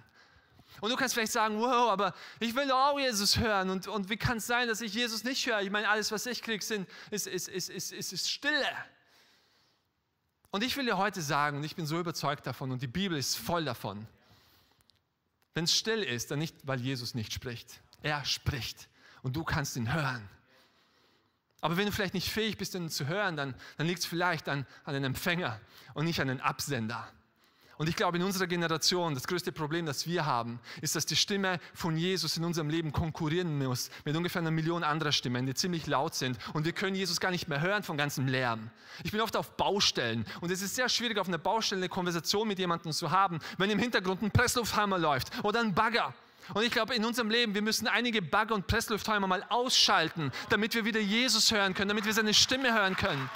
Und 0.81 0.90
du 0.90 0.96
kannst 0.96 1.14
vielleicht 1.14 1.33
sagen, 1.33 1.59
wow, 1.59 1.90
aber 1.90 2.14
ich 2.38 2.55
will 2.55 2.70
auch 2.70 2.98
Jesus 2.98 3.38
hören. 3.38 3.70
Und, 3.70 3.87
und 3.87 4.09
wie 4.09 4.16
kann 4.16 4.38
es 4.38 4.46
sein, 4.46 4.66
dass 4.68 4.81
ich 4.81 4.94
Jesus 4.94 5.24
nicht 5.24 5.46
höre? 5.46 5.61
Ich 5.61 5.70
meine, 5.70 5.88
alles, 5.88 6.11
was 6.11 6.24
ich 6.26 6.42
kriege, 6.42 6.59
ist, 6.59 6.70
ist, 7.11 7.26
ist, 7.26 7.48
ist, 7.48 7.92
ist, 7.92 8.12
ist 8.12 8.31
Stille. 8.31 8.66
Und 10.50 10.64
ich 10.64 10.76
will 10.76 10.84
dir 10.84 10.98
heute 10.98 11.22
sagen, 11.22 11.58
und 11.58 11.64
ich 11.64 11.76
bin 11.76 11.86
so 11.86 11.98
überzeugt 11.98 12.46
davon, 12.46 12.72
und 12.72 12.82
die 12.82 12.88
Bibel 12.88 13.16
ist 13.16 13.36
voll 13.36 13.64
davon, 13.64 14.06
wenn 15.54 15.64
es 15.64 15.76
still 15.76 16.02
ist, 16.02 16.30
dann 16.30 16.38
nicht, 16.38 16.56
weil 16.66 16.80
Jesus 16.80 17.14
nicht 17.14 17.32
spricht. 17.32 17.80
Er 18.02 18.24
spricht 18.24 18.88
und 19.22 19.36
du 19.36 19.44
kannst 19.44 19.76
ihn 19.76 19.92
hören. 19.92 20.28
Aber 21.60 21.76
wenn 21.76 21.86
du 21.86 21.92
vielleicht 21.92 22.14
nicht 22.14 22.30
fähig 22.30 22.56
bist, 22.56 22.74
ihn 22.74 22.88
zu 22.88 23.06
hören, 23.06 23.36
dann, 23.36 23.54
dann 23.76 23.86
liegt 23.86 24.00
es 24.00 24.06
vielleicht 24.06 24.48
an, 24.48 24.66
an 24.84 24.94
den 24.94 25.04
Empfänger 25.04 25.60
und 25.94 26.04
nicht 26.04 26.20
an 26.20 26.28
den 26.28 26.40
Absender. 26.40 27.06
Und 27.80 27.88
ich 27.88 27.96
glaube, 27.96 28.18
in 28.18 28.22
unserer 28.22 28.46
Generation, 28.46 29.14
das 29.14 29.26
größte 29.26 29.52
Problem, 29.52 29.86
das 29.86 30.06
wir 30.06 30.26
haben, 30.26 30.60
ist, 30.82 30.96
dass 30.96 31.06
die 31.06 31.16
Stimme 31.16 31.58
von 31.72 31.96
Jesus 31.96 32.36
in 32.36 32.44
unserem 32.44 32.68
Leben 32.68 32.92
konkurrieren 32.92 33.56
muss 33.56 33.88
mit 34.04 34.14
ungefähr 34.14 34.42
einer 34.42 34.50
Million 34.50 34.84
anderer 34.84 35.12
Stimmen, 35.12 35.46
die 35.46 35.54
ziemlich 35.54 35.86
laut 35.86 36.14
sind. 36.14 36.38
Und 36.52 36.66
wir 36.66 36.72
können 36.72 36.94
Jesus 36.94 37.20
gar 37.20 37.30
nicht 37.30 37.48
mehr 37.48 37.62
hören 37.62 37.82
von 37.82 37.96
ganzem 37.96 38.28
Lärm. 38.28 38.68
Ich 39.02 39.12
bin 39.12 39.22
oft 39.22 39.34
auf 39.34 39.56
Baustellen 39.56 40.26
und 40.42 40.50
es 40.50 40.60
ist 40.60 40.74
sehr 40.74 40.90
schwierig, 40.90 41.16
auf 41.16 41.26
einer 41.26 41.38
Baustelle 41.38 41.80
eine 41.80 41.88
Konversation 41.88 42.46
mit 42.46 42.58
jemandem 42.58 42.92
zu 42.92 43.12
haben, 43.12 43.38
wenn 43.56 43.70
im 43.70 43.78
Hintergrund 43.78 44.20
ein 44.20 44.30
Presslufthammer 44.30 44.98
läuft 44.98 45.42
oder 45.42 45.60
ein 45.60 45.72
Bagger. 45.72 46.12
Und 46.52 46.64
ich 46.64 46.72
glaube, 46.72 46.94
in 46.94 47.06
unserem 47.06 47.30
Leben, 47.30 47.54
wir 47.54 47.62
müssen 47.62 47.86
einige 47.86 48.20
Bagger 48.20 48.56
und 48.56 48.66
Pressluftheimer 48.66 49.26
mal 49.26 49.42
ausschalten, 49.48 50.32
damit 50.50 50.74
wir 50.74 50.84
wieder 50.84 51.00
Jesus 51.00 51.50
hören 51.50 51.72
können, 51.72 51.88
damit 51.88 52.04
wir 52.04 52.12
seine 52.12 52.34
Stimme 52.34 52.74
hören 52.74 52.96
können. 52.96 53.30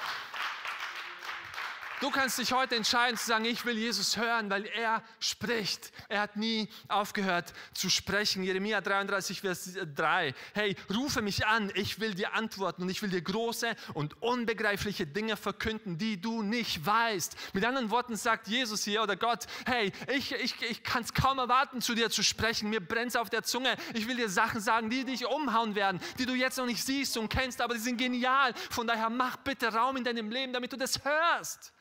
Du 2.05 2.11
kannst 2.11 2.37
dich 2.39 2.53
heute 2.53 2.77
entscheiden 2.77 3.17
zu 3.17 3.25
sagen, 3.25 3.47
ich 3.47 3.65
will 3.65 3.79
Jesus 3.79 4.19
hören, 4.19 4.51
weil 4.51 4.67
er 4.67 5.03
spricht. 5.21 5.91
Er 6.11 6.21
hat 6.21 6.37
nie 6.37 6.69
aufgehört 6.87 7.55
zu 7.73 7.89
sprechen. 7.89 8.45
Jeremia 8.45 8.83
33, 8.83 9.41
Vers 9.41 9.71
3. 9.73 10.35
Hey, 10.53 10.77
rufe 10.95 11.23
mich 11.23 11.47
an, 11.47 11.73
ich 11.75 12.01
will 12.01 12.13
dir 12.15 12.35
antworten 12.35 12.83
und 12.83 12.91
ich 12.91 13.01
will 13.01 13.09
dir 13.09 13.23
große 13.23 13.75
und 13.95 14.21
unbegreifliche 14.21 15.07
Dinge 15.07 15.39
verkünden, 15.39 15.97
die 15.97 16.21
du 16.21 16.43
nicht 16.43 16.85
weißt. 16.85 17.39
Mit 17.55 17.65
anderen 17.65 17.89
Worten 17.89 18.17
sagt 18.17 18.49
Jesus 18.49 18.85
hier 18.85 19.03
oder 19.03 19.17
Gott, 19.17 19.47
hey, 19.65 19.91
ich, 20.15 20.33
ich, 20.33 20.61
ich 20.61 20.83
kann 20.83 21.05
es 21.05 21.15
kaum 21.15 21.39
erwarten, 21.39 21.81
zu 21.81 21.95
dir 21.95 22.11
zu 22.11 22.23
sprechen. 22.23 22.69
Mir 22.69 22.87
brennt 22.87 23.13
es 23.13 23.17
auf 23.17 23.31
der 23.31 23.45
Zunge. 23.45 23.79
Ich 23.95 24.07
will 24.07 24.17
dir 24.17 24.29
Sachen 24.29 24.61
sagen, 24.61 24.91
die 24.91 25.07
dich 25.07 25.25
umhauen 25.25 25.75
werden, 25.75 26.03
die 26.19 26.27
du 26.27 26.35
jetzt 26.35 26.59
noch 26.59 26.67
nicht 26.67 26.85
siehst 26.85 27.17
und 27.17 27.31
kennst, 27.31 27.63
aber 27.63 27.73
die 27.73 27.81
sind 27.81 27.97
genial. 27.97 28.53
Von 28.69 28.87
daher 28.87 29.09
mach 29.09 29.39
bitte 29.39 29.73
Raum 29.73 29.97
in 29.97 30.05
deinem 30.05 30.31
Leben, 30.31 30.53
damit 30.53 30.71
du 30.71 30.77
das 30.77 31.03
hörst. 31.03 31.73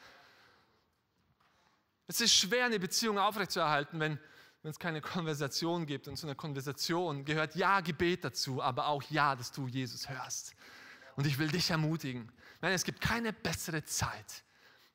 Es 2.14 2.22
ist 2.22 2.36
schwer, 2.36 2.66
eine 2.66 2.80
Beziehung 2.80 3.18
aufrechtzuerhalten, 3.18 4.00
wenn, 4.00 4.20
wenn 4.62 4.70
es 4.70 4.78
keine 4.78 5.02
Konversation 5.02 5.88
gibt. 5.88 6.08
Und 6.08 6.16
zu 6.16 6.28
einer 6.28 6.36
Konversation 6.36 7.26
gehört 7.26 7.56
ja 7.56 7.82
Gebet 7.82 8.24
dazu, 8.24 8.62
aber 8.62 8.86
auch 8.86 9.02
ja, 9.10 9.36
dass 9.36 9.52
du 9.52 9.68
Jesus 9.68 10.08
hörst. 10.08 10.54
Und 11.16 11.26
ich 11.26 11.40
will 11.40 11.48
dich 11.48 11.72
ermutigen. 11.72 12.32
Nein, 12.62 12.74
es 12.74 12.84
gibt 12.84 13.02
keine 13.02 13.34
bessere 13.34 13.84
Zeit, 13.84 14.44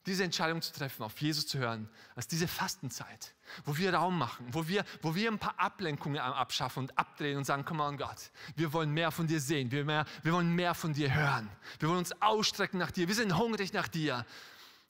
diese 0.07 0.23
Entscheidung 0.23 0.63
zu 0.63 0.73
treffen, 0.73 1.03
auf 1.03 1.21
Jesus 1.21 1.49
zu 1.49 1.59
hören, 1.59 1.91
als 2.15 2.29
diese 2.29 2.47
Fastenzeit, 2.47 3.35
wo 3.65 3.77
wir 3.77 3.93
Raum 3.95 4.17
machen, 4.17 4.47
wo 4.53 4.69
wir, 4.69 4.85
wo 5.03 5.17
wir 5.17 5.29
ein 5.29 5.41
paar 5.41 5.59
Ablenkungen 5.59 6.21
abschaffen 6.21 6.85
und 6.85 6.97
abdrehen 6.97 7.37
und 7.37 7.45
sagen, 7.45 7.65
komm 7.65 7.81
on 7.81 7.97
Gott, 7.97 8.31
wir 8.55 8.73
wollen 8.73 8.93
mehr 8.93 9.11
von 9.11 9.27
dir 9.27 9.41
sehen, 9.41 9.73
wir, 9.73 9.85
mehr, 9.85 10.05
wir 10.23 10.33
wollen 10.33 10.55
mehr 10.55 10.73
von 10.73 10.93
dir 10.93 11.13
hören, 11.13 11.51
wir 11.81 11.89
wollen 11.89 11.99
uns 11.99 12.23
ausstrecken 12.23 12.79
nach 12.79 12.93
dir, 12.93 13.09
wir 13.09 13.15
sind 13.17 13.37
hungrig 13.37 13.73
nach 13.73 13.89
dir 13.89 14.25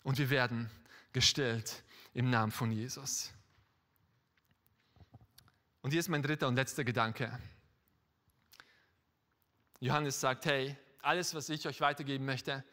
und 0.03 0.19
wir 0.19 0.29
werden 0.29 0.71
gestillt 1.15 1.83
im 2.15 2.31
Namen 2.31 2.53
von 2.53 2.73
Jesus. 2.73 3.33
Und 5.83 5.93
hier 5.93 6.01
ist 6.01 6.09
mein 6.09 6.23
dritter 6.23 6.49
und 6.49 6.57
letzter 6.57 6.85
Gedanke. 6.85 7.39
Johannes 9.81 10.21
sagt, 10.21 10.47
hey, 10.47 10.77
alles, 11.03 11.35
was 11.35 11.49
ich 11.49 11.67
euch 11.67 11.81
weitergeben 11.81 12.25
möchte, 12.25 12.65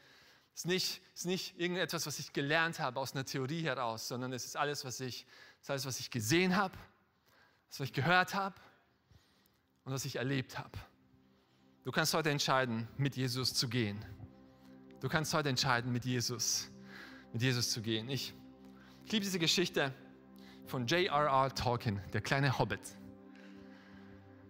ist 0.55 0.65
nicht, 0.65 1.01
ist 1.13 1.25
nicht 1.25 1.59
irgendetwas, 1.59 2.05
was 2.05 2.17
ich 2.19 2.33
gelernt 2.33 2.79
habe 2.79 2.99
aus 2.99 3.13
einer 3.13 3.25
Theorie 3.25 3.63
heraus, 3.63 4.07
sondern 4.07 4.33
es 4.33 4.45
ist 4.45 4.57
alles, 4.57 4.85
was 4.85 4.99
ich, 4.99 5.27
ist 5.61 5.69
alles, 5.69 5.85
was 5.85 5.99
ich 5.99 6.09
gesehen 6.09 6.55
habe, 6.55 6.77
was 7.69 7.81
ich 7.81 7.93
gehört 7.93 8.33
habe 8.33 8.55
und 9.83 9.93
was 9.93 10.05
ich 10.05 10.15
erlebt 10.15 10.57
habe. 10.57 10.77
Du 11.83 11.91
kannst 11.91 12.13
heute 12.13 12.31
entscheiden, 12.31 12.87
mit 12.97 13.15
Jesus 13.15 13.53
zu 13.53 13.67
gehen. 13.67 14.03
Du 15.01 15.09
kannst 15.09 15.33
heute 15.33 15.49
entscheiden, 15.49 15.91
mit 15.91 16.05
Jesus, 16.05 16.69
mit 17.31 17.43
Jesus 17.43 17.69
zu 17.71 17.81
gehen. 17.81 18.09
Ich 18.09 18.33
ich 19.05 19.11
liebe 19.11 19.23
diese 19.23 19.37
Geschichte 19.37 19.93
von 20.65 20.87
J.R.R. 20.87 21.53
Tolkien, 21.53 22.01
der 22.11 22.21
kleine 22.21 22.57
Hobbit. 22.57 22.79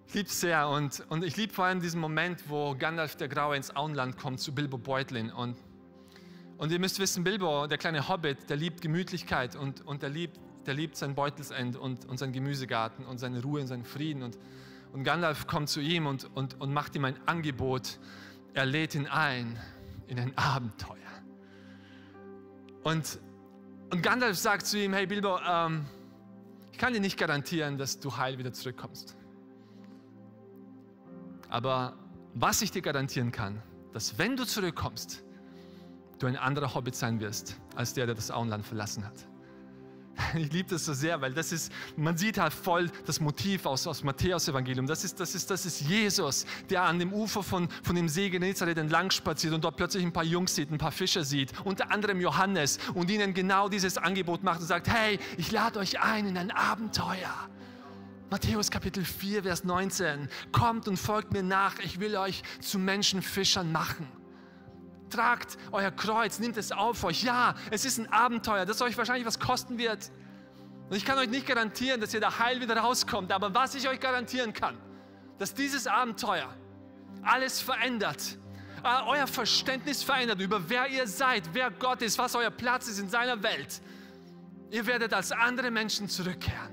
Ich 0.08 0.14
liebe 0.14 0.30
es 0.30 0.40
sehr 0.40 0.70
und, 0.70 1.04
und 1.10 1.26
ich 1.26 1.36
liebe 1.36 1.54
vor 1.54 1.66
allem 1.66 1.82
diesen 1.82 2.00
Moment, 2.00 2.50
wo 2.50 2.74
Gandalf 2.74 3.18
der 3.18 3.28
Graue 3.28 3.58
ins 3.58 3.76
Auenland 3.76 4.18
kommt 4.18 4.40
zu 4.40 4.56
Bilbo 4.56 4.78
Beutlin. 4.78 5.30
Und, 5.30 5.58
und 6.58 6.72
ihr 6.72 6.80
müsst 6.80 7.00
wissen, 7.00 7.26
Bilbo, 7.26 7.68
der 7.68 7.78
kleine 7.78 8.08
Hobbit, 8.08 8.50
der 8.50 8.56
liebt 8.56 8.82
Gemütlichkeit 8.82 9.58
und, 9.58 9.86
und 9.86 10.04
der, 10.04 10.10
liebt, 10.10 10.40
der 10.66 10.74
liebt 10.74 10.96
sein 10.96 11.16
Beutelsend 11.16 11.76
und, 11.76 12.06
und 12.06 12.18
seinen 12.18 12.32
Gemüsegarten 12.32 13.06
und 13.06 13.18
seine 13.18 13.42
Ruhe 13.42 13.60
und 13.60 13.68
seinen 13.68 13.84
Frieden. 13.84 14.24
Und, 14.24 14.38
und 14.94 15.04
Gandalf 15.04 15.48
kommt 15.48 15.68
zu 15.68 15.82
ihm 15.82 16.08
und, 16.08 16.34
und, 16.34 16.62
und 16.62 16.74
macht 16.74 16.96
ihm 16.96 17.04
ein 17.04 17.18
Angebot. 17.26 18.00
Er 18.54 18.66
lädt 18.66 18.96
ihn 18.96 19.08
ein 19.08 19.60
in 20.08 20.18
ein 20.18 20.38
Abenteuer. 20.38 20.96
Und 22.84 23.20
und 23.96 24.02
Gandalf 24.02 24.38
sagt 24.38 24.66
zu 24.66 24.78
ihm, 24.78 24.92
hey 24.92 25.08
Bilbo, 25.08 25.40
ähm, 25.48 25.86
ich 26.70 26.78
kann 26.78 26.92
dir 26.92 27.00
nicht 27.00 27.18
garantieren, 27.18 27.78
dass 27.78 27.98
du 27.98 28.18
heil 28.18 28.38
wieder 28.38 28.52
zurückkommst. 28.52 29.16
Aber 31.48 31.96
was 32.34 32.62
ich 32.62 32.72
dir 32.72 32.82
garantieren 32.82 33.32
kann, 33.32 33.62
dass 33.94 34.18
wenn 34.18 34.36
du 34.36 34.44
zurückkommst, 34.44 35.24
du 36.20 36.28
ein 36.28 36.36
anderer 36.36 36.76
Hobbit 36.76 36.94
sein 36.94 37.22
wirst, 37.22 37.58
als 37.76 37.94
der, 37.94 38.06
der 38.06 38.16
das 38.16 38.32
Auenland 38.32 38.66
verlassen 38.66 39.06
hat. 39.06 39.16
Ich 40.36 40.52
liebe 40.52 40.70
das 40.70 40.86
so 40.86 40.94
sehr, 40.94 41.20
weil 41.22 41.34
das 41.34 41.52
ist, 41.52 41.72
man 41.96 42.18
sieht 42.18 42.38
halt 42.38 42.54
voll 42.54 42.90
das 43.06 43.20
Motiv 43.20 43.66
aus, 43.66 43.88
aus 43.88 44.04
Matthäus 44.04 44.48
Evangelium. 44.48 44.88
Das 44.88 45.04
ist, 45.04 45.20
das, 45.20 45.36
ist, 45.36 45.50
das 45.50 45.66
ist 45.66 45.82
Jesus, 45.82 46.46
der 46.70 46.84
an 46.84 47.00
dem 47.00 47.14
Ufer 47.14 47.44
von, 47.44 47.70
von 47.84 47.96
dem 47.96 48.10
See 48.10 48.30
Genezareth 48.30 48.78
entlang 48.78 49.12
spaziert 49.12 49.54
und 49.54 49.64
dort 49.64 49.78
plötzlich 49.78 50.04
ein 50.04 50.14
paar 50.14 50.24
Jungs 50.24 50.56
sieht, 50.56 50.72
ein 50.72 50.78
paar 50.78 50.92
Fischer 50.92 51.24
sieht, 51.24 51.54
unter 51.64 51.92
anderem 51.92 52.20
Johannes 52.20 52.80
und 52.94 53.10
ihnen 53.10 53.34
genau 53.34 53.70
dieses 53.70 53.98
Angebot 53.98 54.44
macht 54.44 54.62
und 54.62 54.68
sagt, 54.68 54.88
hey, 54.88 55.20
ich 55.38 55.52
lade 55.52 55.80
euch 55.80 56.02
ein 56.02 56.28
in 56.28 56.38
ein 56.38 56.52
Abenteuer. 56.52 57.50
Matthäus 58.30 58.72
Kapitel 58.72 59.06
4, 59.06 59.44
Vers 59.44 59.64
19. 59.64 60.28
Kommt 60.52 60.88
und 60.88 60.98
folgt 60.98 61.32
mir 61.32 61.44
nach, 61.44 61.78
ich 61.80 62.00
will 62.00 62.18
euch 62.18 62.42
zu 62.60 62.80
Menschenfischern 62.80 63.72
machen 63.72 64.08
tragt 65.10 65.58
euer 65.72 65.92
Kreuz, 65.92 66.40
nehmt 66.40 66.58
es 66.58 66.72
auf 66.72 67.04
euch. 67.04 67.24
Ja, 67.24 67.56
es 67.72 67.86
ist 67.86 67.98
ein 67.98 68.12
Abenteuer, 68.12 68.66
das 68.66 68.82
euch 68.82 68.98
wahrscheinlich 68.98 69.26
was 69.26 69.40
kosten 69.40 69.78
wird. 69.78 70.12
Und 70.90 70.96
ich 70.96 71.06
kann 71.06 71.18
euch 71.18 71.30
nicht 71.30 71.48
garantieren, 71.48 72.02
dass 72.02 72.14
ihr 72.14 72.20
da 72.20 72.40
heil 72.40 72.62
wieder 72.62 72.78
rauskommt, 72.78 73.32
aber 73.32 73.54
was 73.54 73.76
ich 73.76 73.88
euch 73.90 74.00
garantieren 74.00 74.54
kann, 74.54 74.78
dass 75.40 75.54
dieses 75.54 75.88
Abenteuer 75.88 76.54
alles 77.24 77.60
verändert, 77.60 78.38
äh, 78.84 78.88
euer 79.08 79.26
Verständnis 79.26 80.04
verändert 80.04 80.40
über 80.40 80.70
wer 80.70 80.88
ihr 80.88 81.08
seid, 81.08 81.44
wer 81.54 81.72
Gott 81.72 82.02
ist, 82.04 82.18
was 82.20 82.36
euer 82.36 82.52
Platz 82.52 82.88
ist 82.88 83.00
in 83.00 83.10
seiner 83.10 83.42
Welt. 83.42 83.82
Ihr 84.70 84.86
werdet 84.86 85.14
als 85.14 85.32
andere 85.32 85.72
Menschen 85.72 86.08
zurückkehren. 86.08 86.70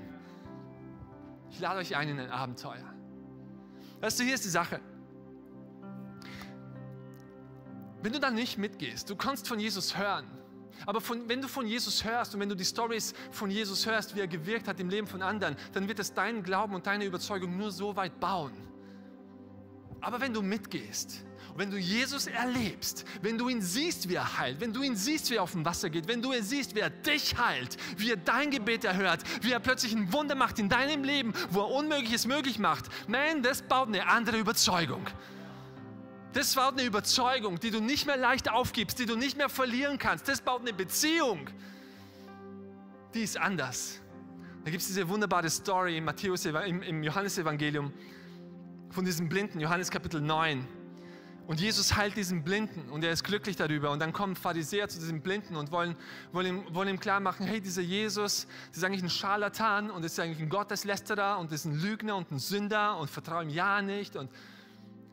Ich 1.50 1.60
lade 1.60 1.80
euch 1.80 1.96
ein 1.96 2.08
in 2.08 2.20
ein 2.20 2.30
Abenteuer. 2.30 2.92
Weißt 4.00 4.18
du, 4.18 4.24
hier 4.24 4.34
ist 4.34 4.44
die 4.44 4.50
Sache. 4.50 4.80
Wenn 8.02 8.12
du 8.12 8.20
dann 8.20 8.34
nicht 8.34 8.58
mitgehst, 8.58 9.08
du 9.08 9.16
kannst 9.16 9.48
von 9.48 9.60
Jesus 9.60 9.96
hören. 9.96 10.26
Aber 10.86 11.00
von, 11.00 11.28
wenn 11.28 11.40
du 11.40 11.48
von 11.48 11.66
Jesus 11.66 12.04
hörst 12.04 12.34
und 12.34 12.40
wenn 12.40 12.48
du 12.48 12.56
die 12.56 12.64
Stories 12.64 13.14
von 13.30 13.50
Jesus 13.50 13.86
hörst, 13.86 14.16
wie 14.16 14.20
er 14.20 14.26
gewirkt 14.26 14.66
hat 14.66 14.80
im 14.80 14.88
Leben 14.88 15.06
von 15.06 15.22
anderen, 15.22 15.56
dann 15.72 15.86
wird 15.86 16.00
es 16.00 16.12
deinen 16.12 16.42
Glauben 16.42 16.74
und 16.74 16.86
deine 16.86 17.04
Überzeugung 17.04 17.56
nur 17.56 17.70
so 17.70 17.94
weit 17.94 18.18
bauen. 18.18 18.52
Aber 20.00 20.20
wenn 20.20 20.34
du 20.34 20.42
mitgehst, 20.42 21.24
wenn 21.56 21.70
du 21.70 21.76
Jesus 21.76 22.26
erlebst, 22.26 23.04
wenn 23.20 23.38
du 23.38 23.48
ihn 23.48 23.62
siehst, 23.62 24.08
wie 24.08 24.14
er 24.14 24.38
heilt, 24.38 24.60
wenn 24.60 24.72
du 24.72 24.82
ihn 24.82 24.96
siehst, 24.96 25.30
wie 25.30 25.36
er 25.36 25.42
auf 25.42 25.52
dem 25.52 25.64
Wasser 25.64 25.90
geht, 25.90 26.08
wenn 26.08 26.22
du 26.22 26.32
ihn 26.32 26.42
siehst, 26.42 26.74
wie 26.74 26.80
er 26.80 26.90
dich 26.90 27.36
heilt, 27.36 27.76
wie 27.98 28.10
er 28.10 28.16
dein 28.16 28.50
Gebet 28.50 28.84
erhört, 28.84 29.22
wie 29.42 29.52
er 29.52 29.60
plötzlich 29.60 29.94
ein 29.94 30.12
Wunder 30.12 30.34
macht 30.34 30.58
in 30.58 30.68
deinem 30.68 31.04
Leben, 31.04 31.32
wo 31.50 31.60
er 31.60 31.70
Unmögliches 31.70 32.26
möglich 32.26 32.58
macht, 32.58 32.86
man, 33.06 33.42
das 33.42 33.62
baut 33.62 33.88
eine 33.88 34.08
andere 34.08 34.38
Überzeugung. 34.38 35.06
Das 36.32 36.54
baut 36.54 36.72
eine 36.72 36.84
Überzeugung, 36.84 37.60
die 37.60 37.70
du 37.70 37.80
nicht 37.80 38.06
mehr 38.06 38.16
leicht 38.16 38.50
aufgibst, 38.50 38.98
die 38.98 39.04
du 39.04 39.16
nicht 39.16 39.36
mehr 39.36 39.50
verlieren 39.50 39.98
kannst. 39.98 40.28
Das 40.28 40.40
baut 40.40 40.62
eine 40.62 40.72
Beziehung. 40.72 41.48
die 43.12 43.22
ist 43.22 43.36
anders. 43.36 44.00
Da 44.64 44.70
gibt 44.70 44.80
es 44.80 44.88
diese 44.88 45.06
wunderbare 45.08 45.50
Story 45.50 45.98
im, 45.98 46.04
Matthäus, 46.04 46.46
im, 46.46 46.82
im 46.82 47.02
Johannesevangelium 47.02 47.92
von 48.90 49.04
diesem 49.04 49.28
Blinden, 49.28 49.60
Johannes 49.60 49.90
Kapitel 49.90 50.22
9. 50.22 50.66
Und 51.46 51.60
Jesus 51.60 51.96
heilt 51.96 52.16
diesen 52.16 52.44
Blinden 52.44 52.88
und 52.88 53.04
er 53.04 53.10
ist 53.10 53.24
glücklich 53.24 53.56
darüber. 53.56 53.90
Und 53.90 53.98
dann 53.98 54.14
kommen 54.14 54.36
Pharisäer 54.36 54.88
zu 54.88 55.00
diesem 55.00 55.20
Blinden 55.20 55.56
und 55.56 55.70
wollen, 55.72 55.96
wollen, 56.30 56.46
ihm, 56.46 56.74
wollen 56.74 56.88
ihm 56.88 57.00
klar 57.00 57.20
machen, 57.20 57.44
hey, 57.46 57.60
dieser 57.60 57.82
Jesus, 57.82 58.46
das 58.68 58.78
ist 58.78 58.84
eigentlich 58.84 59.02
ein 59.02 59.10
Scharlatan 59.10 59.90
und 59.90 60.04
ist 60.04 60.18
eigentlich 60.18 60.38
ein 60.38 60.48
Gotteslästerer 60.48 61.38
und 61.38 61.52
ist 61.52 61.66
ein 61.66 61.78
Lügner 61.78 62.16
und 62.16 62.30
ein 62.30 62.38
Sünder 62.38 62.96
und 62.96 63.10
vertraue 63.10 63.42
ihm 63.42 63.50
ja 63.50 63.82
nicht. 63.82 64.16
Und, 64.16 64.30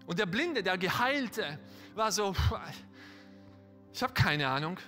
und 0.09 0.17
der 0.17 0.25
Blinde, 0.25 0.63
der 0.63 0.75
Geheilte, 0.79 1.59
war 1.93 2.11
so, 2.11 2.35
ich 3.93 4.01
habe 4.01 4.11
keine 4.13 4.47
Ahnung. 4.47 4.79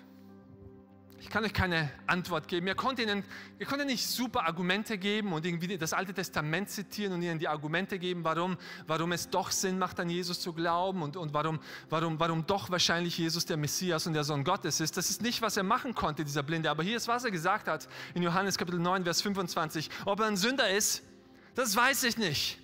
Ich 1.19 1.29
kann 1.29 1.43
euch 1.43 1.53
keine 1.53 1.91
Antwort 2.07 2.47
geben. 2.47 2.65
Er 2.65 2.73
konnte, 2.73 3.03
ihnen, 3.03 3.23
er 3.60 3.67
konnte 3.67 3.86
nicht 3.86 4.07
super 4.07 4.47
Argumente 4.47 4.97
geben 4.97 5.31
und 5.31 5.45
irgendwie 5.45 5.77
das 5.77 5.93
Alte 5.93 6.15
Testament 6.15 6.71
zitieren 6.71 7.13
und 7.13 7.21
ihnen 7.21 7.38
die 7.38 7.47
Argumente 7.47 7.99
geben, 7.99 8.23
warum, 8.23 8.57
warum 8.88 9.12
es 9.12 9.29
doch 9.29 9.51
Sinn 9.51 9.77
macht, 9.77 9.99
an 9.99 10.10
Jesus 10.10 10.39
zu 10.39 10.53
glauben 10.53 11.03
und, 11.03 11.15
und 11.15 11.36
warum, 11.36 11.60
warum, 11.91 12.19
warum 12.19 12.47
doch 12.47 12.71
wahrscheinlich 12.71 13.15
Jesus 13.15 13.45
der 13.45 13.57
Messias 13.57 14.07
und 14.07 14.13
der 14.13 14.23
Sohn 14.23 14.43
Gottes 14.43 14.79
ist. 14.79 14.97
Das 14.97 15.12
ist 15.12 15.21
nicht, 15.21 15.43
was 15.43 15.55
er 15.55 15.62
machen 15.62 15.93
konnte, 15.93 16.25
dieser 16.25 16.41
Blinde. 16.41 16.71
Aber 16.71 16.81
hier 16.81 16.97
ist, 16.97 17.07
was 17.07 17.25
er 17.25 17.29
gesagt 17.29 17.67
hat 17.67 17.88
in 18.15 18.23
Johannes 18.23 18.57
Kapitel 18.57 18.79
9, 18.79 19.03
Vers 19.03 19.21
25. 19.21 19.88
Ob 20.05 20.19
er 20.19 20.25
ein 20.25 20.36
Sünder 20.36 20.71
ist, 20.71 21.03
das 21.53 21.75
weiß 21.75 22.05
ich 22.05 22.17
nicht. 22.17 22.57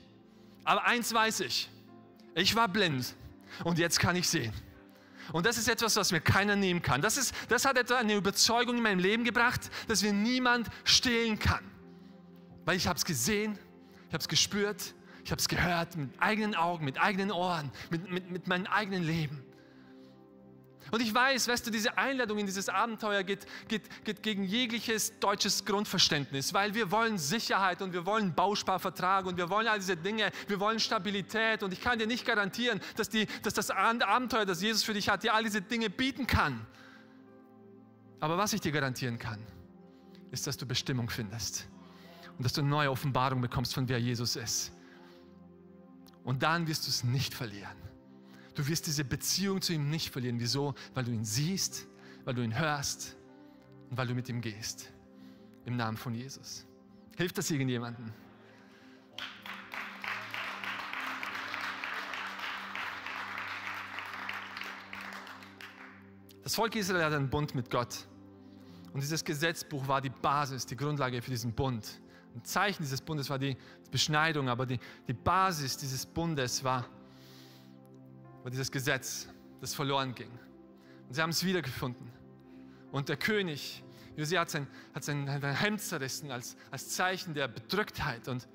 Aber 0.63 0.85
eins 0.85 1.13
weiß 1.13 1.41
ich. 1.41 1.69
Ich 2.37 2.55
war 2.55 2.67
blind 2.67 3.15
und 3.63 3.79
jetzt 3.79 3.99
kann 3.99 4.15
ich 4.15 4.29
sehen. 4.29 4.53
Und 5.33 5.47
das 5.47 5.57
ist 5.57 5.67
etwas, 5.67 5.95
was 5.95 6.11
mir 6.11 6.21
keiner 6.21 6.55
nehmen 6.55 6.83
kann. 6.83 7.01
Das, 7.01 7.17
ist, 7.17 7.33
das 7.49 7.65
hat 7.65 7.79
etwa 7.79 7.97
eine 7.97 8.13
Überzeugung 8.13 8.77
in 8.77 8.83
meinem 8.83 8.99
Leben 8.99 9.23
gebracht, 9.23 9.71
dass 9.87 10.03
mir 10.03 10.13
niemand 10.13 10.69
stehlen 10.83 11.39
kann. 11.39 11.65
Weil 12.63 12.77
ich 12.77 12.87
habe 12.87 12.95
es 12.95 13.05
gesehen, 13.05 13.57
ich 14.07 14.13
habe 14.13 14.21
es 14.21 14.27
gespürt, 14.27 14.93
ich 15.23 15.31
habe 15.31 15.39
es 15.39 15.47
gehört 15.47 15.95
mit 15.97 16.11
eigenen 16.19 16.53
Augen, 16.53 16.85
mit 16.85 17.01
eigenen 17.01 17.31
Ohren, 17.31 17.71
mit, 17.89 18.09
mit, 18.09 18.29
mit 18.29 18.47
meinem 18.47 18.67
eigenen 18.67 19.03
Leben. 19.03 19.43
Und 20.91 21.01
ich 21.01 21.13
weiß, 21.13 21.47
weißt 21.47 21.67
du, 21.67 21.71
diese 21.71 21.97
Einladung 21.97 22.37
in 22.37 22.45
dieses 22.45 22.69
Abenteuer 22.69 23.23
geht, 23.23 23.45
geht, 23.67 24.05
geht 24.05 24.23
gegen 24.23 24.43
jegliches 24.43 25.19
deutsches 25.19 25.65
Grundverständnis, 25.65 26.53
weil 26.53 26.73
wir 26.73 26.91
wollen 26.91 27.17
Sicherheit 27.17 27.81
und 27.81 27.93
wir 27.93 28.05
wollen 28.05 28.33
Bausparvertrag 28.33 29.25
und 29.25 29.37
wir 29.37 29.49
wollen 29.49 29.67
all 29.67 29.79
diese 29.79 29.97
Dinge, 29.97 30.31
wir 30.47 30.59
wollen 30.59 30.79
Stabilität 30.79 31.63
und 31.63 31.73
ich 31.73 31.81
kann 31.81 31.99
dir 31.99 32.07
nicht 32.07 32.25
garantieren, 32.25 32.79
dass, 32.95 33.09
die, 33.09 33.27
dass 33.43 33.53
das 33.53 33.69
Abenteuer, 33.69 34.45
das 34.45 34.61
Jesus 34.61 34.83
für 34.83 34.93
dich 34.93 35.09
hat, 35.09 35.23
dir 35.23 35.33
all 35.33 35.43
diese 35.43 35.61
Dinge 35.61 35.89
bieten 35.89 36.27
kann. 36.27 36.65
Aber 38.19 38.37
was 38.37 38.53
ich 38.53 38.61
dir 38.61 38.71
garantieren 38.71 39.19
kann, 39.19 39.39
ist, 40.31 40.47
dass 40.47 40.57
du 40.57 40.65
Bestimmung 40.65 41.09
findest 41.09 41.67
und 42.37 42.45
dass 42.45 42.53
du 42.53 42.61
eine 42.61 42.69
neue 42.69 42.91
Offenbarung 42.91 43.41
bekommst, 43.41 43.73
von 43.73 43.87
wer 43.89 43.99
Jesus 43.99 44.35
ist. 44.35 44.71
Und 46.23 46.43
dann 46.43 46.67
wirst 46.67 46.85
du 46.85 46.89
es 46.89 47.03
nicht 47.03 47.33
verlieren. 47.33 47.86
Du 48.57 48.67
wirst 48.67 48.87
diese 48.87 49.05
Beziehung 49.05 49.61
zu 49.61 49.73
ihm 49.73 49.87
nicht 49.87 50.09
verlieren. 50.09 50.39
Wieso? 50.39 50.73
Weil 50.95 51.03
du 51.03 51.11
ihn 51.11 51.23
siehst, 51.23 51.85
weil 52.25 52.33
du 52.33 52.41
ihn 52.41 52.57
hörst 52.57 53.15
und 53.91 53.97
weil 53.99 54.07
du 54.07 54.15
mit 54.15 54.27
ihm 54.29 54.41
gehst. 54.41 54.91
Im 55.65 55.75
Namen 55.75 55.95
von 55.95 56.15
Jesus. 56.15 56.65
Hilft 57.17 57.37
das 57.37 57.51
irgendjemandem? 57.51 58.11
Das 66.41 66.55
Volk 66.55 66.75
Israel 66.77 67.03
hat 67.03 67.13
einen 67.13 67.29
Bund 67.29 67.53
mit 67.53 67.69
Gott. 67.69 68.07
Und 68.91 69.03
dieses 69.03 69.23
Gesetzbuch 69.23 69.87
war 69.87 70.01
die 70.01 70.09
Basis, 70.09 70.65
die 70.65 70.75
Grundlage 70.75 71.21
für 71.21 71.29
diesen 71.29 71.53
Bund. 71.53 72.01
Ein 72.33 72.43
Zeichen 72.43 72.81
dieses 72.81 73.01
Bundes 73.01 73.29
war 73.29 73.37
die 73.37 73.55
Beschneidung, 73.91 74.49
aber 74.49 74.65
die, 74.65 74.79
die 75.07 75.13
Basis 75.13 75.77
dieses 75.77 76.07
Bundes 76.07 76.63
war 76.63 76.89
war 78.47 78.51
dieses 78.51 78.71
Gesetz, 78.71 79.27
das 79.59 79.75
verloren 79.75 80.15
ging. 80.15 80.31
Und 81.09 81.15
sie 81.15 81.21
haben 81.21 81.31
es 81.31 81.43
wiedergefunden. 81.43 82.09
Und 82.93 83.09
der 83.09 83.17
König, 83.17 83.83
Josia 84.15 84.39
hat 84.39 84.49
sein, 84.49 84.67
hat 84.95 85.03
sein, 85.03 85.27
Hemd 85.27 85.81
zerrissen 85.81 86.31
als, 86.31 86.55
als 86.71 86.87
Zeichen 86.87 87.33
der 87.33 87.49
Bedrücktheit. 87.49 88.29
Und, 88.29 88.47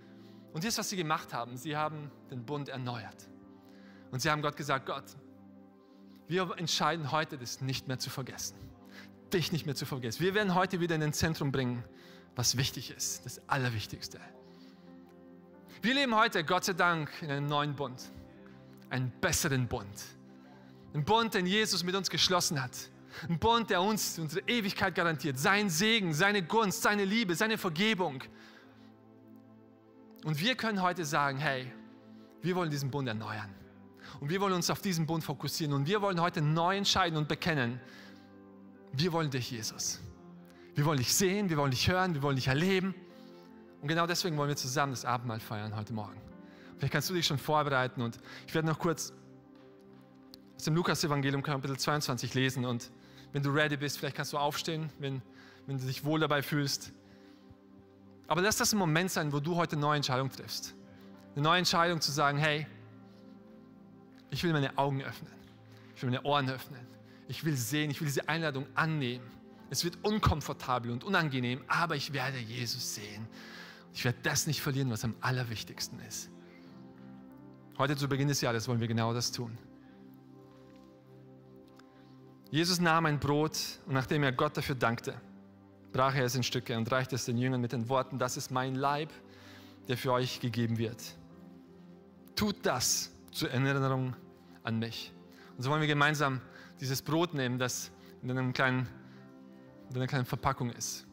und 0.54 0.64
das, 0.64 0.78
was 0.78 0.88
sie 0.88 0.96
gemacht 0.96 1.34
haben, 1.34 1.58
sie 1.58 1.76
haben 1.76 2.10
den 2.30 2.42
Bund 2.46 2.70
erneuert. 2.70 3.28
Und 4.10 4.22
sie 4.22 4.30
haben 4.30 4.40
Gott 4.40 4.56
gesagt, 4.56 4.86
Gott, 4.86 5.04
wir 6.26 6.54
entscheiden 6.56 7.12
heute, 7.12 7.36
das 7.36 7.60
nicht 7.60 7.86
mehr 7.86 7.98
zu 7.98 8.08
vergessen. 8.08 8.56
Dich 9.30 9.52
nicht 9.52 9.66
mehr 9.66 9.74
zu 9.74 9.84
vergessen. 9.84 10.22
Wir 10.22 10.32
werden 10.32 10.54
heute 10.54 10.80
wieder 10.80 10.94
in 10.94 11.02
den 11.02 11.12
Zentrum 11.12 11.52
bringen, 11.52 11.84
was 12.34 12.56
wichtig 12.56 12.92
ist, 12.92 13.26
das 13.26 13.46
Allerwichtigste. 13.46 14.18
Wir 15.82 15.92
leben 15.92 16.14
heute, 16.14 16.44
Gott 16.44 16.64
sei 16.64 16.72
Dank, 16.72 17.10
in 17.20 17.30
einem 17.30 17.46
neuen 17.46 17.76
Bund 17.76 18.10
einen 18.92 19.10
besseren 19.20 19.66
Bund. 19.66 19.86
Ein 20.94 21.04
Bund, 21.04 21.34
den 21.34 21.46
Jesus 21.46 21.82
mit 21.82 21.94
uns 21.94 22.10
geschlossen 22.10 22.62
hat. 22.62 22.72
Ein 23.28 23.38
Bund, 23.38 23.70
der 23.70 23.80
uns 23.80 24.18
unsere 24.18 24.46
Ewigkeit 24.46 24.94
garantiert. 24.94 25.38
Sein 25.38 25.70
Segen, 25.70 26.12
seine 26.12 26.42
Gunst, 26.42 26.82
seine 26.82 27.04
Liebe, 27.04 27.34
seine 27.34 27.56
Vergebung. 27.56 28.22
Und 30.24 30.38
wir 30.38 30.54
können 30.54 30.82
heute 30.82 31.04
sagen, 31.04 31.38
hey, 31.38 31.72
wir 32.42 32.54
wollen 32.54 32.70
diesen 32.70 32.90
Bund 32.90 33.08
erneuern. 33.08 33.52
Und 34.20 34.28
wir 34.28 34.40
wollen 34.40 34.52
uns 34.52 34.68
auf 34.70 34.80
diesen 34.80 35.06
Bund 35.06 35.24
fokussieren. 35.24 35.72
Und 35.72 35.86
wir 35.86 36.02
wollen 36.02 36.20
heute 36.20 36.42
neu 36.42 36.76
entscheiden 36.76 37.16
und 37.16 37.28
bekennen, 37.28 37.80
wir 38.92 39.12
wollen 39.12 39.30
dich, 39.30 39.50
Jesus. 39.50 40.00
Wir 40.74 40.84
wollen 40.84 40.98
dich 40.98 41.14
sehen, 41.14 41.48
wir 41.48 41.56
wollen 41.56 41.70
dich 41.70 41.88
hören, 41.88 42.14
wir 42.14 42.22
wollen 42.22 42.36
dich 42.36 42.48
erleben. 42.48 42.94
Und 43.80 43.88
genau 43.88 44.06
deswegen 44.06 44.36
wollen 44.36 44.50
wir 44.50 44.56
zusammen 44.56 44.92
das 44.92 45.06
Abendmahl 45.06 45.40
feiern 45.40 45.74
heute 45.74 45.94
Morgen. 45.94 46.31
Vielleicht 46.82 46.94
kannst 46.94 47.10
du 47.10 47.14
dich 47.14 47.24
schon 47.24 47.38
vorbereiten 47.38 48.02
und 48.02 48.18
ich 48.44 48.52
werde 48.56 48.66
noch 48.66 48.76
kurz 48.76 49.12
aus 50.56 50.64
dem 50.64 50.74
Lukas-Evangelium 50.74 51.40
Kapitel 51.40 51.78
22 51.78 52.34
lesen 52.34 52.64
und 52.64 52.90
wenn 53.30 53.40
du 53.40 53.50
ready 53.50 53.76
bist, 53.76 53.98
vielleicht 53.98 54.16
kannst 54.16 54.32
du 54.32 54.36
aufstehen, 54.36 54.90
wenn, 54.98 55.22
wenn 55.68 55.78
du 55.78 55.86
dich 55.86 56.04
wohl 56.04 56.18
dabei 56.18 56.42
fühlst. 56.42 56.90
Aber 58.26 58.42
lass 58.42 58.56
das 58.56 58.72
ein 58.72 58.78
Moment 58.78 59.12
sein, 59.12 59.32
wo 59.32 59.38
du 59.38 59.54
heute 59.54 59.76
eine 59.76 59.82
neue 59.82 59.98
Entscheidung 59.98 60.28
triffst. 60.28 60.74
Eine 61.36 61.42
neue 61.44 61.58
Entscheidung 61.58 62.00
zu 62.00 62.10
sagen, 62.10 62.36
hey, 62.38 62.66
ich 64.30 64.42
will 64.42 64.52
meine 64.52 64.76
Augen 64.76 65.02
öffnen. 65.02 65.30
Ich 65.94 66.02
will 66.02 66.10
meine 66.10 66.24
Ohren 66.24 66.50
öffnen. 66.50 66.84
Ich 67.28 67.44
will 67.44 67.56
sehen, 67.56 67.92
ich 67.92 68.00
will 68.00 68.08
diese 68.08 68.28
Einladung 68.28 68.66
annehmen. 68.74 69.30
Es 69.70 69.84
wird 69.84 69.98
unkomfortabel 70.02 70.90
und 70.90 71.04
unangenehm, 71.04 71.62
aber 71.68 71.94
ich 71.94 72.12
werde 72.12 72.38
Jesus 72.38 72.96
sehen. 72.96 73.28
Ich 73.94 74.04
werde 74.04 74.18
das 74.24 74.48
nicht 74.48 74.60
verlieren, 74.60 74.90
was 74.90 75.04
am 75.04 75.14
allerwichtigsten 75.20 76.00
ist. 76.00 76.31
Heute 77.78 77.96
zu 77.96 78.08
Beginn 78.08 78.28
des 78.28 78.40
Jahres 78.40 78.68
wollen 78.68 78.80
wir 78.80 78.88
genau 78.88 79.14
das 79.14 79.32
tun. 79.32 79.56
Jesus 82.50 82.80
nahm 82.80 83.06
ein 83.06 83.18
Brot 83.18 83.58
und 83.86 83.94
nachdem 83.94 84.22
er 84.22 84.32
Gott 84.32 84.56
dafür 84.56 84.74
dankte, 84.74 85.14
brach 85.90 86.14
er 86.14 86.26
es 86.26 86.34
in 86.34 86.42
Stücke 86.42 86.76
und 86.76 86.90
reichte 86.92 87.14
es 87.14 87.24
den 87.24 87.38
Jüngern 87.38 87.62
mit 87.62 87.72
den 87.72 87.88
Worten, 87.88 88.18
das 88.18 88.36
ist 88.36 88.50
mein 88.50 88.74
Leib, 88.74 89.10
der 89.88 89.96
für 89.96 90.12
euch 90.12 90.40
gegeben 90.40 90.76
wird. 90.76 91.02
Tut 92.36 92.56
das 92.62 93.10
zur 93.30 93.50
Erinnerung 93.50 94.14
an 94.64 94.78
mich. 94.78 95.12
Und 95.56 95.62
so 95.62 95.70
wollen 95.70 95.80
wir 95.80 95.88
gemeinsam 95.88 96.42
dieses 96.78 97.00
Brot 97.00 97.32
nehmen, 97.32 97.58
das 97.58 97.90
in, 98.22 98.30
einem 98.30 98.52
kleinen, 98.52 98.86
in 99.88 99.96
einer 99.96 100.06
kleinen 100.06 100.26
Verpackung 100.26 100.70
ist. 100.70 101.06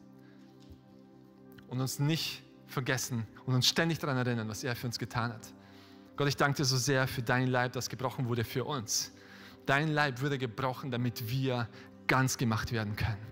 Und 1.69 1.79
uns 1.79 1.99
nicht 1.99 2.43
vergessen 2.67 3.25
und 3.45 3.55
uns 3.55 3.67
ständig 3.67 3.99
daran 3.99 4.17
erinnern, 4.17 4.49
was 4.49 4.63
er 4.63 4.75
für 4.75 4.87
uns 4.87 4.99
getan 4.99 5.31
hat. 5.31 5.53
Gott, 6.19 6.27
ich 6.27 6.35
danke 6.35 6.57
dir 6.57 6.65
so 6.65 6.75
sehr 6.75 7.07
für 7.07 7.21
dein 7.21 7.47
Leib, 7.47 7.71
das 7.71 7.87
gebrochen 7.87 8.27
wurde 8.27 8.43
für 8.43 8.65
uns. 8.65 9.13
Dein 9.65 9.87
Leib 9.87 10.21
wurde 10.21 10.37
gebrochen, 10.37 10.91
damit 10.91 11.29
wir 11.29 11.69
ganz 12.07 12.37
gemacht 12.37 12.73
werden 12.73 12.97
können. 12.97 13.25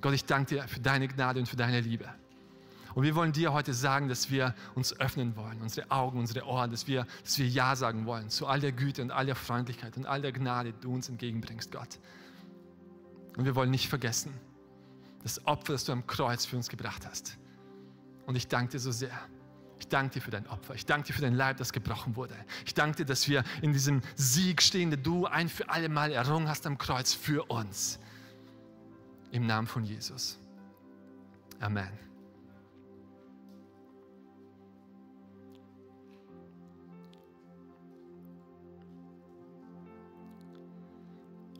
Gott, 0.00 0.12
ich 0.12 0.24
danke 0.24 0.56
dir 0.56 0.66
für 0.66 0.80
deine 0.80 1.06
Gnade 1.06 1.38
und 1.38 1.46
für 1.46 1.54
deine 1.54 1.80
Liebe. 1.80 2.12
Und 2.96 3.04
wir 3.04 3.14
wollen 3.14 3.30
dir 3.30 3.52
heute 3.52 3.72
sagen, 3.72 4.08
dass 4.08 4.28
wir 4.28 4.56
uns 4.74 4.98
öffnen 4.98 5.36
wollen, 5.36 5.62
unsere 5.62 5.88
Augen, 5.92 6.18
unsere 6.18 6.44
Ohren, 6.46 6.72
dass 6.72 6.88
wir, 6.88 7.06
dass 7.22 7.38
wir 7.38 7.46
Ja 7.46 7.76
sagen 7.76 8.06
wollen 8.06 8.28
zu 8.28 8.48
all 8.48 8.58
der 8.58 8.72
Güte 8.72 9.02
und 9.02 9.12
all 9.12 9.26
der 9.26 9.36
Freundlichkeit 9.36 9.96
und 9.96 10.04
all 10.06 10.20
der 10.20 10.32
Gnade, 10.32 10.72
die 10.72 10.80
du 10.80 10.92
uns 10.92 11.08
entgegenbringst, 11.08 11.70
Gott. 11.70 12.00
Und 13.36 13.44
wir 13.44 13.54
wollen 13.54 13.70
nicht 13.70 13.88
vergessen, 13.88 14.32
das 15.22 15.46
Opfer, 15.46 15.74
das 15.74 15.84
du 15.84 15.92
am 15.92 16.04
Kreuz 16.08 16.44
für 16.44 16.56
uns 16.56 16.68
gebracht 16.68 17.06
hast. 17.06 17.38
Und 18.26 18.34
ich 18.34 18.48
danke 18.48 18.72
dir 18.72 18.80
so 18.80 18.90
sehr 18.90 19.16
ich 19.86 19.90
danke 19.90 20.14
dir 20.14 20.20
für 20.20 20.32
dein 20.32 20.48
Opfer. 20.48 20.74
Ich 20.74 20.84
danke 20.84 21.06
dir 21.06 21.12
für 21.12 21.22
dein 21.22 21.34
Leib, 21.34 21.58
das 21.58 21.72
gebrochen 21.72 22.16
wurde. 22.16 22.34
Ich 22.64 22.74
danke 22.74 22.96
dir, 22.96 23.04
dass 23.04 23.28
wir 23.28 23.44
in 23.62 23.72
diesem 23.72 24.02
Sieg 24.16 24.60
stehen, 24.60 24.90
den 24.90 25.00
du 25.00 25.26
ein 25.26 25.48
für 25.48 25.68
alle 25.68 25.88
Mal 25.88 26.10
errungen 26.10 26.48
hast 26.48 26.66
am 26.66 26.76
Kreuz 26.76 27.14
für 27.14 27.44
uns. 27.44 28.00
Im 29.30 29.46
Namen 29.46 29.68
von 29.68 29.84
Jesus. 29.84 30.40
Amen. 31.60 31.88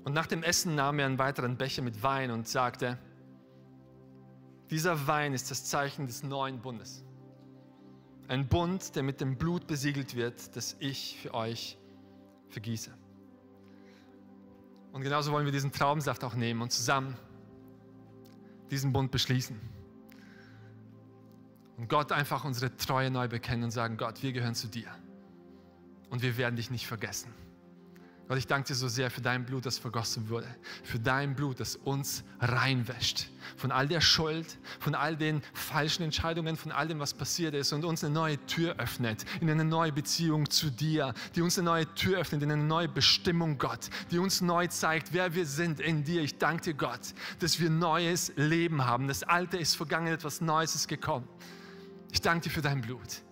Und 0.02 0.14
nach 0.14 0.26
dem 0.26 0.42
Essen 0.42 0.74
nahm 0.74 0.98
er 0.98 1.06
einen 1.06 1.20
weiteren 1.20 1.56
Becher 1.56 1.82
mit 1.82 2.02
Wein 2.02 2.32
und 2.32 2.48
sagte, 2.48 2.98
Dieser 4.70 5.06
Wein 5.06 5.32
ist 5.32 5.52
das 5.52 5.64
Zeichen 5.64 6.08
des 6.08 6.24
neuen 6.24 6.60
Bundes. 6.60 7.04
Ein 8.28 8.48
Bund, 8.48 8.96
der 8.96 9.02
mit 9.02 9.20
dem 9.20 9.36
Blut 9.36 9.66
besiegelt 9.66 10.16
wird, 10.16 10.56
das 10.56 10.76
ich 10.80 11.18
für 11.22 11.34
euch 11.34 11.78
vergieße. 12.48 12.92
Und 14.92 15.02
genauso 15.02 15.30
wollen 15.30 15.44
wir 15.44 15.52
diesen 15.52 15.72
Traubensaft 15.72 16.24
auch 16.24 16.34
nehmen 16.34 16.62
und 16.62 16.72
zusammen 16.72 17.16
diesen 18.70 18.92
Bund 18.92 19.10
beschließen. 19.10 19.60
Und 21.76 21.88
Gott 21.88 22.10
einfach 22.12 22.44
unsere 22.44 22.74
Treue 22.76 23.10
neu 23.10 23.28
bekennen 23.28 23.64
und 23.64 23.70
sagen, 23.70 23.96
Gott, 23.96 24.22
wir 24.22 24.32
gehören 24.32 24.54
zu 24.54 24.66
dir. 24.66 24.88
Und 26.08 26.22
wir 26.22 26.36
werden 26.36 26.56
dich 26.56 26.70
nicht 26.70 26.86
vergessen. 26.86 27.32
Gott, 28.28 28.38
ich 28.38 28.46
danke 28.48 28.66
dir 28.66 28.74
so 28.74 28.88
sehr 28.88 29.08
für 29.08 29.20
dein 29.20 29.44
Blut, 29.44 29.66
das 29.66 29.78
vergossen 29.78 30.28
wurde. 30.28 30.48
Für 30.82 30.98
dein 30.98 31.36
Blut, 31.36 31.60
das 31.60 31.76
uns 31.76 32.24
reinwäscht. 32.40 33.28
Von 33.56 33.70
all 33.70 33.86
der 33.86 34.00
Schuld, 34.00 34.58
von 34.80 34.96
all 34.96 35.16
den 35.16 35.42
falschen 35.54 36.02
Entscheidungen, 36.02 36.56
von 36.56 36.72
all 36.72 36.88
dem, 36.88 36.98
was 36.98 37.14
passiert 37.14 37.54
ist 37.54 37.72
und 37.72 37.84
uns 37.84 38.02
eine 38.02 38.12
neue 38.12 38.44
Tür 38.46 38.76
öffnet 38.78 39.24
in 39.40 39.48
eine 39.48 39.64
neue 39.64 39.92
Beziehung 39.92 40.50
zu 40.50 40.70
dir, 40.70 41.14
die 41.36 41.42
uns 41.42 41.56
eine 41.56 41.66
neue 41.66 41.94
Tür 41.94 42.18
öffnet 42.18 42.42
in 42.42 42.50
eine 42.50 42.64
neue 42.64 42.88
Bestimmung, 42.88 43.58
Gott, 43.58 43.90
die 44.10 44.18
uns 44.18 44.40
neu 44.40 44.66
zeigt, 44.66 45.12
wer 45.12 45.34
wir 45.36 45.46
sind 45.46 45.78
in 45.78 46.02
dir. 46.02 46.22
Ich 46.22 46.38
danke 46.38 46.64
dir, 46.64 46.74
Gott, 46.74 47.14
dass 47.38 47.60
wir 47.60 47.70
neues 47.70 48.32
Leben 48.34 48.84
haben. 48.84 49.06
Das 49.06 49.22
Alte 49.22 49.56
ist 49.56 49.76
vergangen, 49.76 50.08
etwas 50.08 50.40
Neues 50.40 50.74
ist 50.74 50.88
gekommen. 50.88 51.28
Ich 52.10 52.22
danke 52.22 52.48
dir 52.48 52.50
für 52.50 52.62
dein 52.62 52.80
Blut. 52.80 53.22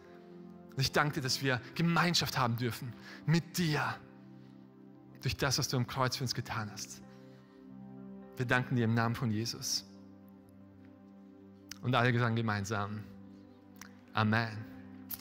Und 0.76 0.80
ich 0.80 0.92
danke 0.92 1.14
dir, 1.14 1.22
dass 1.22 1.42
wir 1.42 1.60
Gemeinschaft 1.74 2.38
haben 2.38 2.56
dürfen 2.56 2.92
mit 3.26 3.58
dir 3.58 3.96
durch 5.24 5.36
das, 5.38 5.58
was 5.58 5.68
du 5.68 5.78
am 5.78 5.86
Kreuz 5.86 6.16
für 6.16 6.24
uns 6.24 6.34
getan 6.34 6.70
hast. 6.70 7.00
Wir 8.36 8.44
danken 8.44 8.76
dir 8.76 8.84
im 8.84 8.92
Namen 8.92 9.14
von 9.14 9.30
Jesus. 9.30 9.86
Und 11.80 11.94
alle 11.94 12.16
sagen 12.18 12.36
gemeinsam. 12.36 13.02
Amen. 14.12 14.50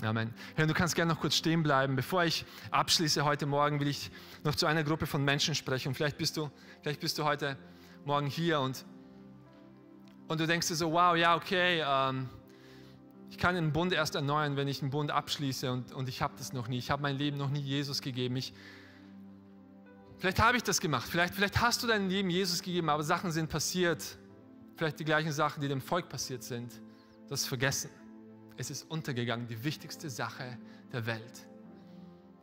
Amen. 0.04 0.34
Herr, 0.56 0.68
du 0.68 0.74
kannst 0.74 0.96
gerne 0.96 1.14
noch 1.14 1.22
kurz 1.22 1.36
stehen 1.36 1.64
bleiben. 1.64 1.96
Bevor 1.96 2.26
ich 2.26 2.46
abschließe 2.72 3.24
heute 3.24 3.46
Morgen, 3.46 3.80
will 3.80 3.88
ich 3.88 4.12
noch 4.44 4.56
zu 4.56 4.66
einer 4.66 4.84
Gruppe 4.84 5.06
von 5.06 5.24
Menschen 5.24 5.56
sprechen. 5.56 5.94
Vielleicht 5.94 6.18
bist 6.18 6.36
du, 6.36 6.52
vielleicht 6.82 7.00
bist 7.00 7.18
du 7.18 7.24
heute 7.24 7.56
Morgen 8.04 8.28
hier 8.28 8.60
und, 8.60 8.84
und 10.28 10.42
du 10.42 10.48
denkst 10.48 10.68
dir 10.68 10.76
so, 10.76 10.92
wow, 10.92 11.16
ja, 11.16 11.38
okay, 11.38 11.82
ähm, 11.88 12.28
ich 13.30 13.38
kann 13.38 13.56
einen 13.56 13.72
Bund 13.72 13.94
erst 13.94 14.16
erneuern, 14.16 14.58
wenn 14.58 14.68
ich 14.68 14.82
einen 14.82 14.92
Bund 14.92 15.12
abschließe 15.12 15.72
und, 15.72 15.94
und 15.94 16.10
ich 16.10 16.22
habe 16.22 16.34
das 16.38 16.52
noch 16.52 16.68
nie. 16.68 16.78
Ich 16.78 16.92
habe 16.92 17.02
mein 17.02 17.18
Leben 17.18 17.38
noch 17.38 17.50
nie 17.50 17.62
Jesus 17.62 18.02
gegeben. 18.02 18.36
Ich, 18.36 18.54
Vielleicht 20.24 20.40
habe 20.40 20.56
ich 20.56 20.64
das 20.64 20.80
gemacht. 20.80 21.06
Vielleicht, 21.06 21.36
vielleicht 21.36 21.60
hast 21.60 21.84
du 21.84 21.88
dein 21.88 22.10
Leben 22.10 22.30
Jesus 22.30 22.62
gegeben, 22.62 22.88
aber 22.88 23.04
Sachen 23.04 23.30
sind 23.30 23.50
passiert. 23.50 24.02
Vielleicht 24.78 24.98
die 24.98 25.04
gleichen 25.04 25.34
Sachen, 25.34 25.60
die 25.60 25.68
dem 25.68 25.82
Volk 25.82 26.08
passiert 26.08 26.44
sind. 26.44 26.72
Das 27.28 27.46
vergessen. 27.46 27.90
Es 28.56 28.72
ist 28.72 28.90
untergegangen, 28.90 29.48
die 29.48 29.66
wichtigste 29.66 30.10
Sache 30.10 30.58
der 30.94 31.06
Welt. 31.08 31.46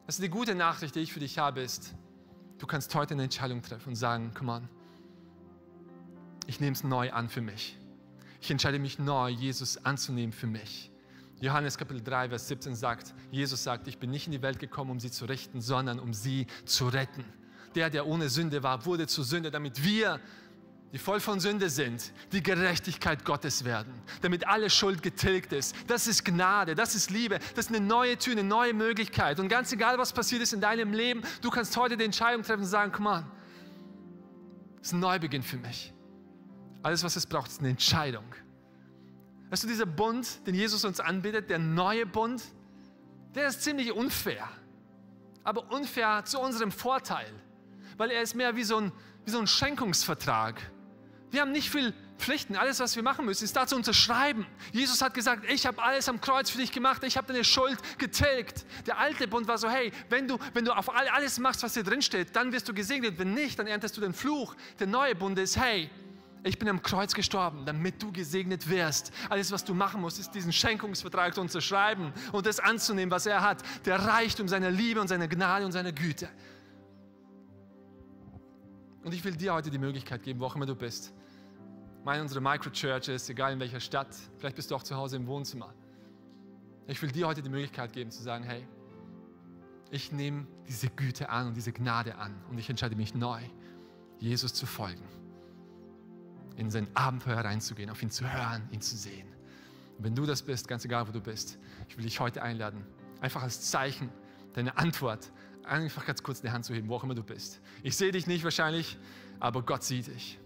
Also 0.07 0.23
die 0.23 0.29
gute 0.29 0.55
Nachricht, 0.55 0.95
die 0.95 1.01
ich 1.01 1.11
für 1.11 1.21
dich 1.21 1.39
habe, 1.39 1.63
ist, 1.63 1.95
du 2.59 2.67
kannst 2.67 2.95
heute 2.95 3.15
eine 3.15 3.23
Entscheidung 3.23 3.63
treffen 3.63 3.89
und 3.89 3.97
sagen, 3.97 4.35
come 4.35 4.53
on, 4.53 4.69
ich 6.47 6.61
nehme 6.61 6.73
es 6.73 6.85
neu 6.85 7.11
an 7.11 7.31
für 7.31 7.41
mich. 7.41 7.79
Ich 8.43 8.51
entscheide 8.51 8.79
mich 8.79 8.99
neu, 8.99 9.31
Jesus 9.31 9.83
anzunehmen 9.87 10.35
für 10.35 10.49
mich. 10.49 10.93
Johannes 11.41 11.79
Kapitel 11.79 12.03
3, 12.03 12.29
Vers 12.29 12.47
17 12.47 12.75
sagt, 12.75 13.15
Jesus 13.31 13.65
sagt, 13.65 13.89
ich 13.89 13.97
bin 13.97 14.11
nicht 14.11 14.27
in 14.27 14.33
die 14.33 14.43
Welt 14.43 14.59
gekommen, 14.59 14.91
um 14.91 15.01
sie 15.01 15.11
zu 15.11 15.25
richten, 15.25 15.63
sondern 15.63 15.99
um 15.99 16.13
sie 16.13 16.47
zu 16.67 16.87
retten 16.87 17.25
der, 17.75 17.91
der 17.91 18.07
ohne 18.07 18.29
Sünde 18.29 18.63
war, 18.63 18.85
wurde 18.87 19.07
zu 19.07 19.23
Sünde, 19.23 19.51
damit 19.51 19.85
wir, 19.85 20.21
die 20.93 20.99
voll 20.99 21.21
von 21.21 21.39
Sünde 21.39 21.71
sind, 21.71 22.13
die 22.33 22.43
Gerechtigkeit 22.43 23.25
Gottes 23.25 23.65
werden, 23.65 23.93
damit 24.23 24.49
alle 24.49 24.71
Schuld 24.71 25.03
getilgt 25.03 25.53
ist. 25.53 25.75
Das 25.87 26.09
ist 26.09 26.25
Gnade, 26.25 26.75
das 26.75 26.95
ist 26.95 27.11
Liebe, 27.11 27.39
das 27.55 27.67
ist 27.67 27.75
eine 27.75 27.85
neue 27.85 28.19
Tür, 28.19 28.33
eine 28.33 28.43
neue 28.43 28.75
Möglichkeit. 28.75 29.39
Und 29.39 29.49
ganz 29.49 29.73
egal, 29.73 29.99
was 29.99 30.13
passiert 30.13 30.43
ist 30.43 30.53
in 30.53 30.61
deinem 30.61 30.93
Leben, 30.93 31.23
du 31.43 31.51
kannst 31.51 31.77
heute 31.77 31.97
die 31.97 32.05
Entscheidung 32.05 32.43
treffen 32.43 32.63
und 32.63 32.69
sagen, 32.69 32.91
komm 32.93 33.07
on, 33.07 33.25
das 34.79 34.89
ist 34.89 34.93
ein 34.95 35.01
Neubeginn 35.01 35.43
für 35.43 35.59
mich. 35.59 35.93
Alles, 36.83 37.05
was 37.05 37.15
es 37.15 37.27
braucht, 37.27 37.51
ist 37.51 37.61
eine 37.61 37.69
Entscheidung. 37.69 38.25
Weißt 39.51 39.65
du, 39.65 39.69
dieser 39.69 39.87
Bund, 39.87 40.47
den 40.47 40.55
Jesus 40.55 40.85
uns 40.85 40.99
anbietet, 40.99 41.51
der 41.51 41.59
neue 41.59 42.07
Bund, 42.07 42.43
der 43.35 43.49
ist 43.49 43.63
ziemlich 43.63 43.93
unfair. 43.93 44.49
Aber 45.45 45.71
unfair 45.73 46.25
zu 46.25 46.41
unserem 46.41 46.73
Vorteil 46.73 47.31
weil 48.01 48.11
er 48.13 48.23
ist 48.23 48.35
mehr 48.35 48.57
wie 48.57 48.65
so 48.65 48.79
ein, 48.79 48.93
wie 49.27 49.31
so 49.31 49.39
ein 49.39 49.47
Schenkungsvertrag. 49.47 50.59
Wir 51.31 51.43
haben 51.43 51.53
nicht 51.53 51.69
viel 51.69 51.93
Pflichten. 52.17 52.57
Alles, 52.57 52.81
was 52.81 52.97
wir 52.97 53.03
machen 53.03 53.27
müssen, 53.27 53.45
ist 53.45 53.55
da 53.55 53.67
zu 53.67 53.77
unterschreiben. 53.77 54.47
Jesus 54.73 55.03
hat 55.03 55.13
gesagt, 55.13 55.45
ich 55.51 55.67
habe 55.67 55.83
alles 55.83 56.09
am 56.09 56.19
Kreuz 56.19 56.49
für 56.49 56.57
dich 56.57 56.73
gemacht, 56.73 57.05
ich 57.05 57.19
habe 57.19 57.27
deine 57.31 57.45
Schuld 57.45 57.79
getilgt. 57.99 58.65
Der 58.87 58.99
alte 58.99 59.29
Bund 59.29 59.47
war 59.49 59.59
so, 59.59 59.69
hey, 59.69 59.93
wenn 60.09 60.27
du, 60.27 60.39
wenn 60.55 60.65
du 60.65 60.73
auf 60.73 60.89
alles 60.89 61.39
machst, 61.39 61.63
was 61.63 61.75
hier 61.75 61.83
drin 61.83 62.01
steht, 62.01 62.35
dann 62.35 62.53
wirst 62.53 62.71
du 62.71 62.73
gesegnet. 62.73 63.19
Wenn 63.19 63.35
nicht, 63.35 63.59
dann 63.59 63.67
erntest 63.67 63.99
du 63.99 64.01
den 64.01 64.15
Fluch. 64.15 64.57
Der 64.79 64.87
neue 64.87 65.15
Bund 65.15 65.39
ist, 65.39 65.59
hey, 65.59 65.91
ich 66.43 66.59
bin 66.59 66.71
am 66.71 66.83
Kreuz 66.83 67.13
gestorben, 67.13 67.67
damit 67.67 68.03
du 68.03 68.11
gesegnet 68.13 68.71
wirst. 68.71 69.13
Alles, 69.29 69.53
was 69.53 69.63
du 69.63 69.75
machen 69.75 70.01
musst, 70.01 70.19
ist 70.19 70.31
diesen 70.31 70.55
Schenkungsvertrag 70.55 71.35
zu 71.35 71.43
unterschreiben 71.43 72.15
und 72.33 72.47
das 72.47 72.61
anzunehmen, 72.61 73.11
was 73.11 73.27
er 73.27 73.43
hat. 73.43 73.63
Der 73.85 73.99
Reichtum 73.99 74.49
seiner 74.49 74.71
Liebe 74.71 75.03
und 75.03 75.09
seiner 75.09 75.29
Gnade 75.29 75.67
und 75.67 75.73
seiner 75.73 75.93
Güte. 75.93 76.31
Und 79.03 79.15
ich 79.15 79.25
will 79.25 79.35
dir 79.35 79.55
heute 79.55 79.71
die 79.71 79.79
Möglichkeit 79.79 80.23
geben, 80.23 80.41
wo 80.41 80.47
auch 80.47 80.57
immer 80.57 80.67
du 80.67 80.75
bist. 80.75 81.13
Meine 82.05 82.23
unsere 82.23 82.41
Microchurches, 82.41 83.29
egal 83.31 83.53
in 83.53 83.61
welcher 83.61 83.81
Stadt, 83.81 84.15
vielleicht 84.39 84.57
bist 84.57 84.71
du 84.71 84.75
auch 84.75 84.83
zu 84.83 84.97
Hause 84.97 85.17
im 85.17 85.27
Wohnzimmer. 85.27 85.73
Ich 86.87 87.01
will 87.01 87.11
dir 87.11 87.27
heute 87.27 87.43
die 87.43 87.49
Möglichkeit 87.49 87.93
geben 87.93 88.11
zu 88.11 88.23
sagen, 88.23 88.45
hey, 88.45 88.67
ich 89.91 90.13
nehme 90.13 90.47
diese 90.69 90.89
Güte 90.89 91.29
an 91.29 91.49
und 91.49 91.55
diese 91.55 91.73
Gnade 91.73 92.17
an 92.17 92.35
und 92.51 92.59
ich 92.59 92.69
entscheide 92.69 92.95
mich 92.95 93.15
neu, 93.15 93.41
Jesus 94.19 94.55
zu 94.55 94.67
folgen, 94.67 95.03
in 96.57 96.71
sein 96.71 96.87
Abenteuer 96.95 97.39
reinzugehen, 97.39 97.91
auf 97.91 98.03
ihn 98.03 98.11
zu 98.11 98.31
hören, 98.31 98.69
ihn 98.71 98.81
zu 98.81 98.97
sehen. 98.97 99.29
Und 99.99 100.05
wenn 100.05 100.15
du 100.15 100.27
das 100.27 100.43
bist, 100.43 100.69
ganz 100.69 100.85
egal 100.85 101.09
wo 101.09 101.13
du 101.13 101.21
bist, 101.21 101.59
ich 101.89 101.97
will 101.97 102.05
dich 102.05 102.21
heute 102.21 102.43
einladen, 102.43 102.85
einfach 103.21 103.43
als 103.43 103.71
Zeichen 103.71 104.11
deine 104.53 104.77
Antwort 104.77 105.33
einfach 105.65 106.07
ganz 106.07 106.23
kurz 106.23 106.41
die 106.41 106.51
Hand 106.51 106.65
zu 106.65 106.75
heben, 106.75 106.89
wo 106.89 106.97
auch 106.97 107.05
immer 107.05 107.15
du 107.15 107.23
bist. 107.23 107.61
Ich 107.83 107.97
sehe 107.97 108.13
dich 108.13 108.27
nicht 108.27 108.45
wahrscheinlich, 108.45 108.99
aber 109.39 109.63
Gott 109.63 109.83
sieht 109.83 110.09
dich. 110.09 110.39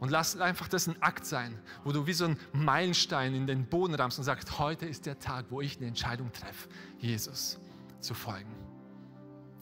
Und 0.00 0.10
lass 0.10 0.36
einfach 0.36 0.66
das 0.66 0.88
ein 0.88 1.00
Akt 1.00 1.24
sein, 1.24 1.56
wo 1.84 1.92
du 1.92 2.06
wie 2.06 2.12
so 2.12 2.24
ein 2.24 2.36
Meilenstein 2.52 3.34
in 3.34 3.46
den 3.46 3.66
Boden 3.66 3.94
rammst 3.94 4.18
und 4.18 4.24
sagst, 4.24 4.58
heute 4.58 4.84
ist 4.86 5.06
der 5.06 5.18
Tag, 5.20 5.46
wo 5.50 5.60
ich 5.60 5.76
eine 5.76 5.86
Entscheidung 5.86 6.32
treffe, 6.32 6.68
Jesus 6.98 7.60
zu 8.00 8.12
folgen. 8.12 8.52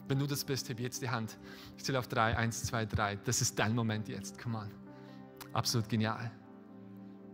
Wenn 0.07 0.17
du 0.17 0.25
das 0.25 0.43
bist, 0.43 0.67
heb 0.67 0.79
jetzt 0.79 1.01
die 1.01 1.09
Hand. 1.09 1.37
Ich 1.77 1.83
zähle 1.83 1.99
auf 1.99 2.07
drei, 2.07 2.35
eins, 2.35 2.63
zwei, 2.63 2.85
drei. 2.85 3.17
Das 3.17 3.39
ist 3.41 3.57
dein 3.59 3.75
Moment 3.75 4.07
jetzt. 4.07 4.41
Come 4.41 4.57
on. 4.57 4.71
Absolut 5.53 5.87
genial. 5.87 6.31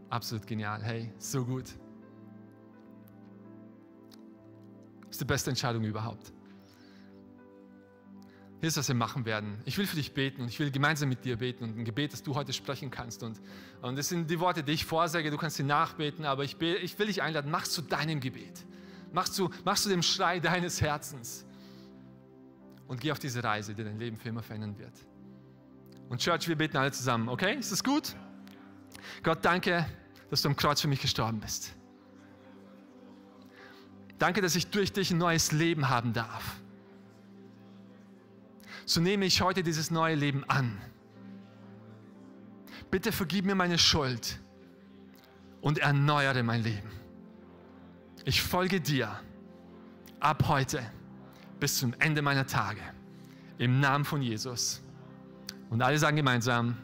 Absolut 0.10 0.46
genial. 0.46 0.84
Hey, 0.84 1.12
so 1.18 1.46
gut. 1.46 1.66
Das 5.02 5.12
ist 5.12 5.22
die 5.22 5.26
beste 5.26 5.50
Entscheidung 5.50 5.86
überhaupt. 5.86 6.34
Hier 8.60 8.70
ist, 8.70 8.78
was 8.78 8.88
wir 8.88 8.96
machen 8.96 9.26
werden. 9.26 9.60
Ich 9.66 9.78
will 9.78 9.86
für 9.86 9.98
dich 9.98 10.14
beten 10.14 10.42
und 10.42 10.48
ich 10.48 10.60
will 10.60 10.72
gemeinsam 10.72 11.10
mit 11.10 11.24
dir 11.24 11.38
beten 11.38 11.64
und 11.64 11.78
ein 11.78 11.86
Gebet, 11.86 12.14
das 12.14 12.24
du 12.24 12.34
heute 12.34 12.54
sprechen 12.54 12.90
kannst. 12.90 13.22
Und, 13.22 13.40
und 13.84 13.98
das 13.98 14.10
sind 14.10 14.30
die 14.32 14.40
Worte, 14.40 14.64
die 14.64 14.72
ich 14.72 14.86
vorsage, 14.86 15.30
du 15.30 15.38
kannst 15.38 15.58
sie 15.58 15.64
nachbeten, 15.64 16.26
aber 16.26 16.44
ich, 16.44 16.60
ich 16.60 16.98
will 16.98 17.06
dich 17.06 17.22
einladen, 17.22 17.52
mach 17.52 17.66
zu 17.66 17.84
deinem 17.84 18.20
Gebet. 18.20 18.66
Mach 19.14 19.30
zu, 19.30 19.52
mach 19.64 19.78
zu 19.78 19.90
dem 19.90 20.02
Schrei 20.02 20.40
deines 20.40 20.82
Herzens. 20.82 21.46
Und 22.88 23.00
geh 23.00 23.12
auf 23.12 23.20
diese 23.20 23.44
Reise, 23.44 23.76
die 23.76 23.84
dein 23.84 24.00
Leben 24.00 24.18
für 24.18 24.30
immer 24.30 24.42
verändern 24.42 24.78
wird. 24.80 24.94
Und 26.10 26.22
Church, 26.22 26.48
wir 26.48 26.56
beten 26.56 26.78
alle 26.78 26.92
zusammen, 26.92 27.30
okay? 27.30 27.56
Ist 27.60 27.72
das 27.72 27.84
gut? 27.84 28.16
Gott, 29.22 29.46
danke, 29.46 29.86
dass 30.32 30.42
du 30.42 30.48
am 30.48 30.56
Kreuz 30.56 30.82
für 30.82 30.88
mich 30.88 31.02
gestorben 31.02 31.40
bist. 31.40 31.76
Danke, 34.18 34.42
dass 34.42 34.56
ich 34.56 34.68
durch 34.68 34.92
dich 34.92 35.12
ein 35.12 35.20
neues 35.20 35.52
Leben 35.52 35.90
haben 35.90 36.14
darf 36.14 36.60
so 38.88 39.02
nehme 39.02 39.26
ich 39.26 39.42
heute 39.42 39.64
dieses 39.64 39.92
neue 39.92 40.16
Leben 40.16 40.46
an. 40.48 40.82
Bitte 42.90 43.12
vergib 43.12 43.46
mir 43.46 43.54
meine 43.54 43.78
Schuld 43.78 44.40
und 45.60 45.78
erneuere 45.78 46.42
mein 46.42 46.64
Leben. 46.64 46.90
Ich 48.24 48.42
folge 48.42 48.80
dir 48.80 49.20
ab 50.22 50.48
heute 50.48 50.82
bis 51.60 51.80
zum 51.80 51.94
Ende 52.00 52.22
meiner 52.22 52.48
Tage. 52.48 52.82
Im 53.58 53.82
Namen 53.82 54.06
von 54.06 54.22
Jesus. 54.22 54.82
Und 55.70 55.82
alle 55.82 56.00
sagen 56.00 56.16
gemeinsam 56.16 56.78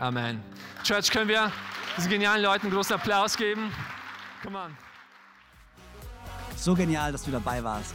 Amen. 0.00 0.42
Church, 0.82 1.10
können 1.10 1.28
wir 1.28 1.52
diesen 1.96 2.10
genialen 2.10 2.42
Leuten 2.42 2.66
einen 2.66 2.74
großen 2.74 2.96
Applaus 2.96 3.36
geben? 3.36 3.72
Come 4.42 4.58
on. 4.58 4.76
So 6.56 6.74
genial, 6.74 7.12
dass 7.12 7.22
du 7.22 7.30
dabei 7.30 7.62
warst. 7.62 7.94